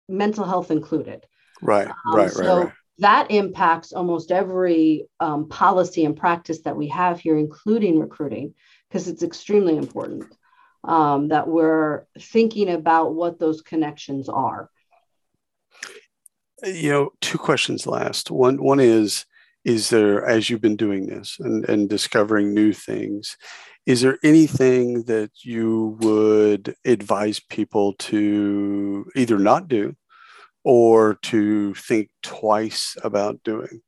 mental 0.07 0.45
health 0.45 0.71
included 0.71 1.25
right 1.61 1.87
um, 1.87 1.95
right 2.15 2.31
so 2.31 2.57
right, 2.57 2.65
right 2.65 2.73
that 3.01 3.31
impacts 3.31 3.93
almost 3.93 4.29
every 4.29 5.07
um, 5.21 5.47
policy 5.47 6.03
and 6.03 6.17
practice 6.17 6.61
that 6.63 6.75
we 6.75 6.87
have 6.89 7.19
here 7.19 7.37
including 7.37 7.99
recruiting 7.99 8.53
because 8.89 9.07
it's 9.07 9.23
extremely 9.23 9.77
important 9.77 10.25
um, 10.83 11.29
that 11.29 11.47
we're 11.47 12.05
thinking 12.19 12.69
about 12.69 13.13
what 13.13 13.37
those 13.37 13.61
connections 13.61 14.29
are. 14.29 14.69
You 16.63 16.89
know, 16.89 17.09
two 17.21 17.37
questions 17.37 17.85
last. 17.85 18.31
One 18.31 18.61
one 18.61 18.79
is 18.79 19.25
is 19.65 19.89
there 19.89 20.25
as 20.25 20.49
you've 20.49 20.61
been 20.61 20.75
doing 20.75 21.07
this 21.07 21.37
and, 21.39 21.67
and 21.67 21.89
discovering 21.89 22.53
new 22.53 22.73
things, 22.73 23.37
is 23.85 24.01
there 24.01 24.17
anything 24.23 25.03
that 25.03 25.31
you 25.43 25.97
would 26.01 26.75
advise 26.85 27.39
people 27.39 27.93
to 27.93 29.05
either 29.15 29.39
not 29.39 29.67
do 29.67 29.95
or 30.63 31.15
to 31.23 31.73
think 31.73 32.09
twice 32.21 32.95
about 33.03 33.43
doing? 33.43 33.81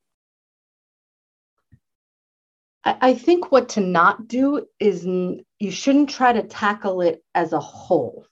I 2.83 3.13
think 3.13 3.51
what 3.51 3.69
to 3.69 3.79
not 3.79 4.27
do 4.27 4.65
is 4.79 5.05
you 5.05 5.71
shouldn't 5.71 6.09
try 6.09 6.33
to 6.33 6.41
tackle 6.41 7.01
it 7.01 7.23
as 7.35 7.53
a 7.53 7.59
whole. 7.59 8.25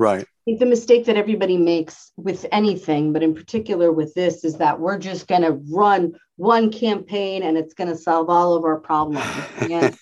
Right. 0.00 0.22
I 0.22 0.42
think 0.46 0.60
the 0.60 0.64
mistake 0.64 1.04
that 1.04 1.18
everybody 1.18 1.58
makes 1.58 2.10
with 2.16 2.46
anything, 2.52 3.12
but 3.12 3.22
in 3.22 3.34
particular 3.34 3.92
with 3.92 4.14
this, 4.14 4.44
is 4.44 4.56
that 4.56 4.80
we're 4.80 4.98
just 4.98 5.28
going 5.28 5.42
to 5.42 5.60
run 5.70 6.14
one 6.36 6.72
campaign 6.72 7.42
and 7.42 7.58
it's 7.58 7.74
going 7.74 7.90
to 7.90 7.96
solve 7.98 8.30
all 8.30 8.54
of 8.54 8.64
our 8.64 8.80
problems. 8.80 9.22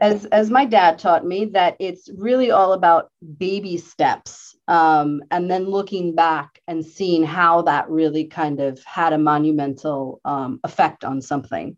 As, 0.00 0.26
as 0.26 0.50
my 0.50 0.64
dad 0.64 0.98
taught 0.98 1.24
me, 1.24 1.44
that 1.46 1.76
it's 1.78 2.08
really 2.16 2.50
all 2.50 2.72
about 2.72 3.10
baby 3.36 3.76
steps 3.76 4.56
um, 4.68 5.22
and 5.30 5.50
then 5.50 5.64
looking 5.64 6.14
back 6.14 6.60
and 6.66 6.84
seeing 6.84 7.24
how 7.24 7.62
that 7.62 7.90
really 7.90 8.24
kind 8.24 8.60
of 8.60 8.82
had 8.84 9.12
a 9.12 9.18
monumental 9.18 10.20
um, 10.24 10.60
effect 10.64 11.04
on 11.04 11.20
something. 11.20 11.76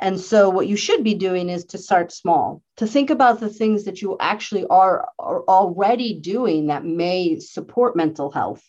And 0.00 0.18
so, 0.18 0.48
what 0.48 0.66
you 0.66 0.76
should 0.76 1.04
be 1.04 1.14
doing 1.14 1.50
is 1.50 1.66
to 1.66 1.78
start 1.78 2.10
small, 2.10 2.62
to 2.78 2.86
think 2.86 3.10
about 3.10 3.38
the 3.38 3.50
things 3.50 3.84
that 3.84 4.00
you 4.00 4.16
actually 4.18 4.64
are, 4.68 5.06
are 5.18 5.42
already 5.42 6.18
doing 6.18 6.68
that 6.68 6.86
may 6.86 7.38
support 7.38 7.94
mental 7.94 8.30
health 8.30 8.64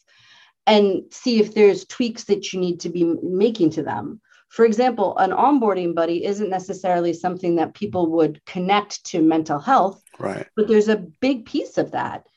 and 0.67 1.03
see 1.09 1.39
if 1.39 1.53
there's 1.53 1.85
tweaks 1.85 2.25
that 2.25 2.51
you 2.51 2.59
need 2.59 2.81
to 2.81 2.89
be 2.89 3.15
making 3.23 3.69
to 3.71 3.83
them. 3.83 4.19
For 4.49 4.65
example, 4.65 5.17
an 5.17 5.31
onboarding 5.31 5.95
buddy 5.95 6.25
isn't 6.25 6.49
necessarily 6.49 7.13
something 7.13 7.55
that 7.55 7.73
people 7.73 8.11
would 8.11 8.43
connect 8.45 9.05
to 9.05 9.21
mental 9.21 9.59
health, 9.59 10.03
right? 10.19 10.45
But 10.57 10.67
there's 10.67 10.89
a 10.89 10.97
big 10.97 11.45
piece 11.45 11.77
of 11.77 11.91
that. 11.91 12.27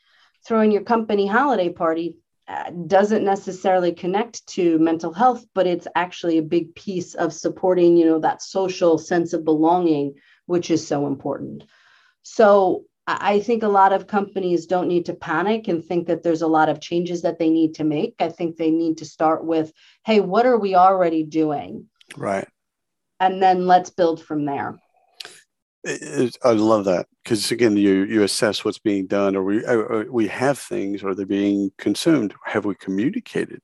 Throwing 0.47 0.71
your 0.71 0.83
company 0.83 1.27
holiday 1.27 1.69
party 1.69 2.15
Uh, 2.47 2.69
doesn't 2.85 3.23
necessarily 3.23 3.91
connect 3.91 4.45
to 4.45 4.77
mental 4.77 5.11
health 5.11 5.43
but 5.55 5.65
it's 5.65 5.87
actually 5.95 6.37
a 6.37 6.43
big 6.43 6.75
piece 6.75 7.15
of 7.15 7.33
supporting 7.33 7.97
you 7.97 8.05
know 8.05 8.19
that 8.19 8.39
social 8.39 8.99
sense 8.99 9.33
of 9.33 9.43
belonging 9.43 10.13
which 10.45 10.69
is 10.69 10.85
so 10.85 11.07
important. 11.07 11.63
So 12.21 12.85
i 13.07 13.39
think 13.39 13.63
a 13.63 13.67
lot 13.67 13.93
of 13.93 14.07
companies 14.07 14.67
don't 14.67 14.87
need 14.87 15.05
to 15.05 15.13
panic 15.13 15.67
and 15.67 15.83
think 15.83 16.07
that 16.07 16.21
there's 16.21 16.43
a 16.43 16.47
lot 16.47 16.69
of 16.69 16.81
changes 16.81 17.23
that 17.23 17.39
they 17.39 17.49
need 17.49 17.75
to 17.75 17.83
make. 17.83 18.15
I 18.19 18.29
think 18.29 18.57
they 18.57 18.71
need 18.71 18.97
to 18.97 19.05
start 19.05 19.43
with 19.43 19.73
hey 20.05 20.19
what 20.19 20.45
are 20.45 20.59
we 20.59 20.75
already 20.75 21.23
doing? 21.23 21.87
Right. 22.15 22.47
And 23.19 23.41
then 23.41 23.65
let's 23.65 23.89
build 23.89 24.21
from 24.23 24.45
there 24.45 24.79
I 25.85 26.51
love 26.51 26.85
that 26.85 27.07
because 27.23 27.51
again, 27.51 27.77
you 27.77 28.03
you 28.05 28.23
assess 28.23 28.65
what's 28.65 28.79
being 28.79 29.05
done, 29.05 29.35
or 29.35 29.43
we 29.43 29.63
or 29.65 30.11
we 30.11 30.27
have 30.27 30.57
things, 30.57 31.03
or 31.03 31.13
they're 31.13 31.25
being 31.25 31.71
consumed. 31.77 32.33
Have 32.45 32.65
we 32.65 32.75
communicated? 32.75 33.61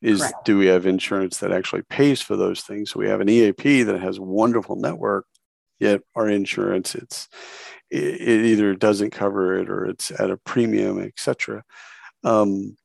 Is 0.00 0.20
Correct. 0.20 0.44
do 0.44 0.58
we 0.58 0.66
have 0.66 0.86
insurance 0.86 1.38
that 1.38 1.52
actually 1.52 1.82
pays 1.82 2.20
for 2.20 2.36
those 2.36 2.62
things? 2.62 2.90
So 2.90 2.98
we 2.98 3.08
have 3.08 3.20
an 3.20 3.28
EAP 3.28 3.84
that 3.84 4.00
has 4.00 4.18
wonderful 4.18 4.74
network, 4.74 5.26
yet 5.78 6.00
our 6.16 6.28
insurance 6.28 6.96
it's 6.96 7.28
it, 7.90 8.02
it 8.02 8.44
either 8.46 8.74
doesn't 8.74 9.10
cover 9.10 9.56
it 9.58 9.70
or 9.70 9.86
it's 9.86 10.10
at 10.10 10.30
a 10.30 10.36
premium, 10.38 11.00
etc. 11.00 11.62
Um, 12.24 12.76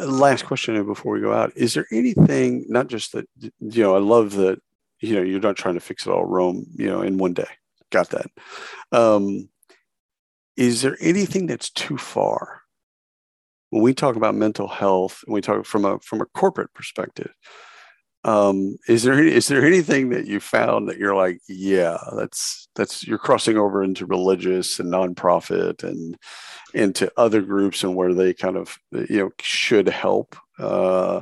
last 0.00 0.44
question 0.44 0.84
before 0.84 1.12
we 1.12 1.20
go 1.20 1.32
out: 1.32 1.52
Is 1.54 1.74
there 1.74 1.86
anything 1.92 2.64
not 2.68 2.88
just 2.88 3.12
that 3.12 3.28
you 3.38 3.82
know? 3.84 3.94
I 3.94 4.00
love 4.00 4.32
that 4.32 4.58
you 4.98 5.14
know 5.14 5.22
you're 5.22 5.38
not 5.38 5.56
trying 5.56 5.74
to 5.74 5.80
fix 5.80 6.04
it 6.04 6.10
all 6.10 6.24
Rome, 6.24 6.66
you 6.74 6.88
know, 6.88 7.02
in 7.02 7.18
one 7.18 7.32
day 7.32 7.46
got 7.90 8.10
that. 8.10 8.30
Um, 8.92 9.48
is 10.56 10.82
there 10.82 10.96
anything 11.00 11.46
that's 11.46 11.70
too 11.70 11.98
far 11.98 12.62
when 13.70 13.82
we 13.82 13.94
talk 13.94 14.16
about 14.16 14.34
mental 14.34 14.68
health 14.68 15.22
and 15.26 15.34
we 15.34 15.40
talk 15.40 15.66
from 15.66 15.84
a 15.84 15.98
from 16.00 16.20
a 16.20 16.26
corporate 16.26 16.72
perspective? 16.74 17.32
Um, 18.24 18.76
is 18.88 19.04
there 19.04 19.22
is 19.22 19.46
there 19.46 19.64
anything 19.64 20.08
that 20.10 20.26
you 20.26 20.40
found 20.40 20.88
that 20.88 20.98
you're 20.98 21.14
like, 21.14 21.40
yeah, 21.48 21.98
that's 22.16 22.68
that's 22.74 23.06
you're 23.06 23.18
crossing 23.18 23.56
over 23.56 23.84
into 23.84 24.04
religious 24.04 24.80
and 24.80 24.92
nonprofit 24.92 25.84
and 25.84 26.16
into 26.74 27.10
other 27.16 27.40
groups 27.40 27.84
and 27.84 27.94
where 27.94 28.12
they 28.14 28.34
kind 28.34 28.56
of 28.56 28.78
you 28.92 29.18
know 29.18 29.30
should 29.40 29.88
help, 29.88 30.36
uh, 30.58 31.20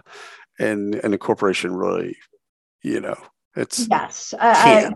and 0.58 0.94
and 0.96 1.12
the 1.12 1.18
corporation 1.18 1.74
really, 1.76 2.16
you 2.82 3.00
know, 3.00 3.18
it's 3.56 3.86
yes, 3.88 4.34
I, 4.38 4.90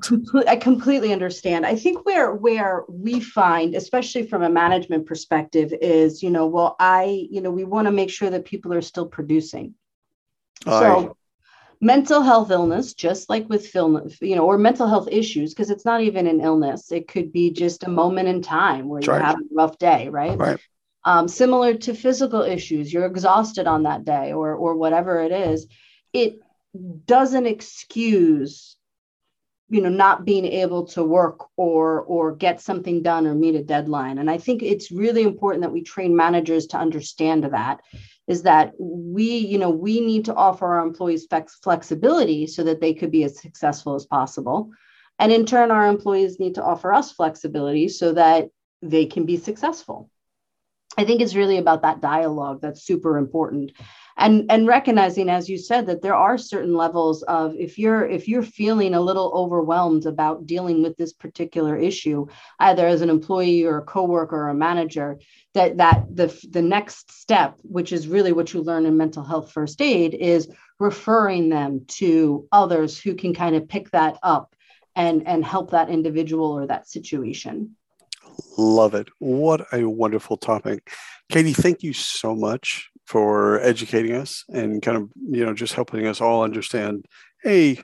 I, 0.44 0.50
I, 0.52 0.56
completely 0.56 1.12
understand. 1.12 1.64
I 1.64 1.76
think 1.76 2.04
where 2.04 2.34
where 2.34 2.84
we 2.88 3.20
find, 3.20 3.76
especially 3.76 4.26
from 4.26 4.42
a 4.42 4.50
management 4.50 5.06
perspective, 5.06 5.72
is 5.80 6.24
you 6.24 6.30
know, 6.30 6.46
well, 6.46 6.74
I 6.80 7.28
you 7.30 7.40
know, 7.40 7.52
we 7.52 7.62
want 7.64 7.86
to 7.86 7.92
make 7.92 8.10
sure 8.10 8.30
that 8.30 8.44
people 8.44 8.74
are 8.74 8.82
still 8.82 9.06
producing. 9.06 9.74
So, 10.64 11.16
mental 11.80 12.20
health 12.20 12.50
illness, 12.50 12.94
just 12.94 13.30
like 13.30 13.48
with 13.48 13.64
film, 13.64 14.10
you 14.20 14.34
know, 14.34 14.44
or 14.44 14.58
mental 14.58 14.88
health 14.88 15.08
issues, 15.08 15.54
because 15.54 15.70
it's 15.70 15.84
not 15.84 16.00
even 16.00 16.26
an 16.26 16.40
illness. 16.40 16.90
It 16.90 17.06
could 17.06 17.32
be 17.32 17.52
just 17.52 17.84
a 17.84 17.88
moment 17.88 18.28
in 18.28 18.42
time 18.42 18.88
where 18.88 19.00
you 19.00 19.12
have 19.12 19.36
a 19.36 19.54
rough 19.54 19.78
day, 19.78 20.08
right? 20.08 20.36
Right. 20.36 20.58
Um, 21.04 21.28
similar 21.28 21.74
to 21.74 21.94
physical 21.94 22.42
issues, 22.42 22.92
you're 22.92 23.06
exhausted 23.06 23.68
on 23.68 23.84
that 23.84 24.04
day, 24.04 24.32
or 24.32 24.54
or 24.54 24.74
whatever 24.74 25.20
it 25.20 25.30
is. 25.30 25.68
It 26.12 26.40
doesn't 27.06 27.46
excuse 27.46 28.76
you 29.70 29.82
know 29.82 29.88
not 29.88 30.24
being 30.24 30.44
able 30.44 30.86
to 30.86 31.04
work 31.04 31.46
or 31.56 32.00
or 32.02 32.34
get 32.34 32.60
something 32.60 33.02
done 33.02 33.26
or 33.26 33.34
meet 33.34 33.54
a 33.54 33.62
deadline. 33.62 34.18
And 34.18 34.30
i 34.30 34.38
think 34.38 34.62
it's 34.62 34.90
really 34.90 35.22
important 35.22 35.62
that 35.62 35.72
we 35.72 35.82
train 35.82 36.16
managers 36.16 36.66
to 36.68 36.78
understand 36.78 37.44
that 37.44 37.80
is 38.26 38.42
that 38.42 38.72
we 38.78 39.36
you 39.36 39.58
know 39.58 39.70
we 39.70 40.00
need 40.00 40.24
to 40.26 40.34
offer 40.34 40.66
our 40.66 40.86
employees 40.86 41.26
flex- 41.26 41.58
flexibility 41.62 42.46
so 42.46 42.62
that 42.64 42.80
they 42.80 42.94
could 42.94 43.10
be 43.10 43.24
as 43.24 43.40
successful 43.40 43.94
as 43.94 44.06
possible. 44.06 44.70
And 45.18 45.32
in 45.32 45.46
turn 45.46 45.70
our 45.70 45.86
employees 45.86 46.38
need 46.38 46.54
to 46.54 46.64
offer 46.64 46.92
us 46.92 47.12
flexibility 47.12 47.88
so 47.88 48.12
that 48.12 48.50
they 48.82 49.06
can 49.06 49.26
be 49.26 49.36
successful 49.36 50.10
I 50.98 51.04
think 51.04 51.20
it's 51.20 51.36
really 51.36 51.58
about 51.58 51.82
that 51.82 52.00
dialogue 52.00 52.60
that's 52.60 52.82
super 52.82 53.18
important. 53.18 53.70
And, 54.16 54.50
and 54.50 54.66
recognizing 54.66 55.28
as 55.28 55.48
you 55.48 55.56
said 55.56 55.86
that 55.86 56.02
there 56.02 56.16
are 56.16 56.36
certain 56.36 56.74
levels 56.74 57.22
of 57.22 57.54
if 57.54 57.78
you're 57.78 58.04
if 58.04 58.26
you're 58.26 58.42
feeling 58.42 58.94
a 58.94 59.00
little 59.00 59.30
overwhelmed 59.32 60.06
about 60.06 60.44
dealing 60.44 60.82
with 60.82 60.96
this 60.96 61.12
particular 61.12 61.76
issue 61.76 62.26
either 62.58 62.84
as 62.84 63.00
an 63.00 63.10
employee 63.10 63.64
or 63.64 63.78
a 63.78 63.84
coworker 63.84 64.36
or 64.36 64.48
a 64.48 64.54
manager 64.54 65.20
that 65.54 65.76
that 65.76 66.04
the 66.12 66.36
the 66.50 66.62
next 66.62 67.12
step 67.12 67.60
which 67.62 67.92
is 67.92 68.08
really 68.08 68.32
what 68.32 68.52
you 68.52 68.60
learn 68.60 68.86
in 68.86 68.96
mental 68.96 69.22
health 69.22 69.52
first 69.52 69.80
aid 69.80 70.14
is 70.14 70.48
referring 70.80 71.48
them 71.48 71.84
to 71.86 72.48
others 72.50 72.98
who 72.98 73.14
can 73.14 73.32
kind 73.32 73.54
of 73.54 73.68
pick 73.68 73.88
that 73.92 74.18
up 74.24 74.56
and 74.96 75.28
and 75.28 75.44
help 75.44 75.70
that 75.70 75.90
individual 75.90 76.50
or 76.58 76.66
that 76.66 76.88
situation 76.88 77.76
Love 78.56 78.94
it. 78.94 79.08
What 79.18 79.66
a 79.72 79.84
wonderful 79.84 80.36
topic. 80.36 80.90
Katie, 81.30 81.52
thank 81.52 81.82
you 81.82 81.92
so 81.92 82.34
much 82.34 82.88
for 83.06 83.60
educating 83.60 84.14
us 84.14 84.44
and 84.52 84.82
kind 84.82 84.96
of, 84.96 85.10
you 85.30 85.44
know, 85.44 85.54
just 85.54 85.74
helping 85.74 86.06
us 86.06 86.20
all 86.20 86.42
understand 86.42 87.06
hey, 87.42 87.80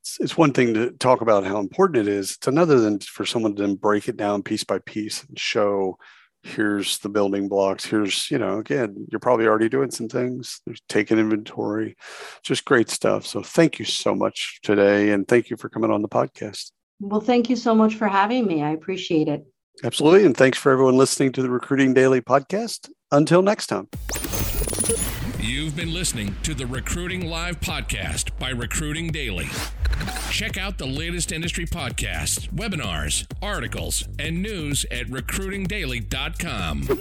it's, 0.00 0.18
it's 0.20 0.36
one 0.36 0.52
thing 0.52 0.74
to 0.74 0.90
talk 0.92 1.20
about 1.20 1.44
how 1.44 1.58
important 1.58 2.06
it 2.06 2.08
is. 2.08 2.32
It's 2.32 2.46
another 2.46 2.80
than 2.80 3.00
for 3.00 3.24
someone 3.24 3.54
to 3.56 3.76
break 3.76 4.08
it 4.08 4.16
down 4.16 4.42
piece 4.42 4.64
by 4.64 4.78
piece 4.78 5.24
and 5.24 5.38
show 5.38 5.98
here's 6.42 6.98
the 7.00 7.08
building 7.08 7.48
blocks. 7.48 7.84
Here's, 7.84 8.30
you 8.30 8.38
know, 8.38 8.58
again, 8.58 9.06
you're 9.10 9.20
probably 9.20 9.46
already 9.46 9.68
doing 9.68 9.90
some 9.90 10.08
things. 10.08 10.60
There's 10.64 10.80
taking 10.88 11.18
inventory, 11.18 11.96
just 12.42 12.64
great 12.64 12.88
stuff. 12.88 13.26
So 13.26 13.42
thank 13.42 13.78
you 13.78 13.84
so 13.84 14.14
much 14.14 14.60
today. 14.62 15.10
And 15.10 15.28
thank 15.28 15.50
you 15.50 15.56
for 15.56 15.68
coming 15.68 15.90
on 15.90 16.02
the 16.02 16.08
podcast. 16.08 16.72
Well, 16.98 17.20
thank 17.20 17.50
you 17.50 17.56
so 17.56 17.74
much 17.74 17.94
for 17.94 18.08
having 18.08 18.46
me. 18.46 18.62
I 18.62 18.70
appreciate 18.70 19.28
it. 19.28 19.46
Absolutely. 19.82 20.26
And 20.26 20.36
thanks 20.36 20.58
for 20.58 20.72
everyone 20.72 20.96
listening 20.96 21.32
to 21.32 21.42
the 21.42 21.50
Recruiting 21.50 21.94
Daily 21.94 22.20
podcast. 22.20 22.90
Until 23.12 23.42
next 23.42 23.68
time. 23.68 23.88
You've 25.38 25.74
been 25.74 25.92
listening 25.92 26.36
to 26.42 26.54
the 26.54 26.66
Recruiting 26.66 27.28
Live 27.28 27.60
podcast 27.60 28.38
by 28.38 28.50
Recruiting 28.50 29.08
Daily. 29.08 29.48
Check 30.30 30.56
out 30.56 30.78
the 30.78 30.86
latest 30.86 31.32
industry 31.32 31.66
podcasts, 31.66 32.48
webinars, 32.50 33.26
articles, 33.42 34.06
and 34.18 34.42
news 34.42 34.86
at 34.90 35.06
recruitingdaily.com. 35.06 37.00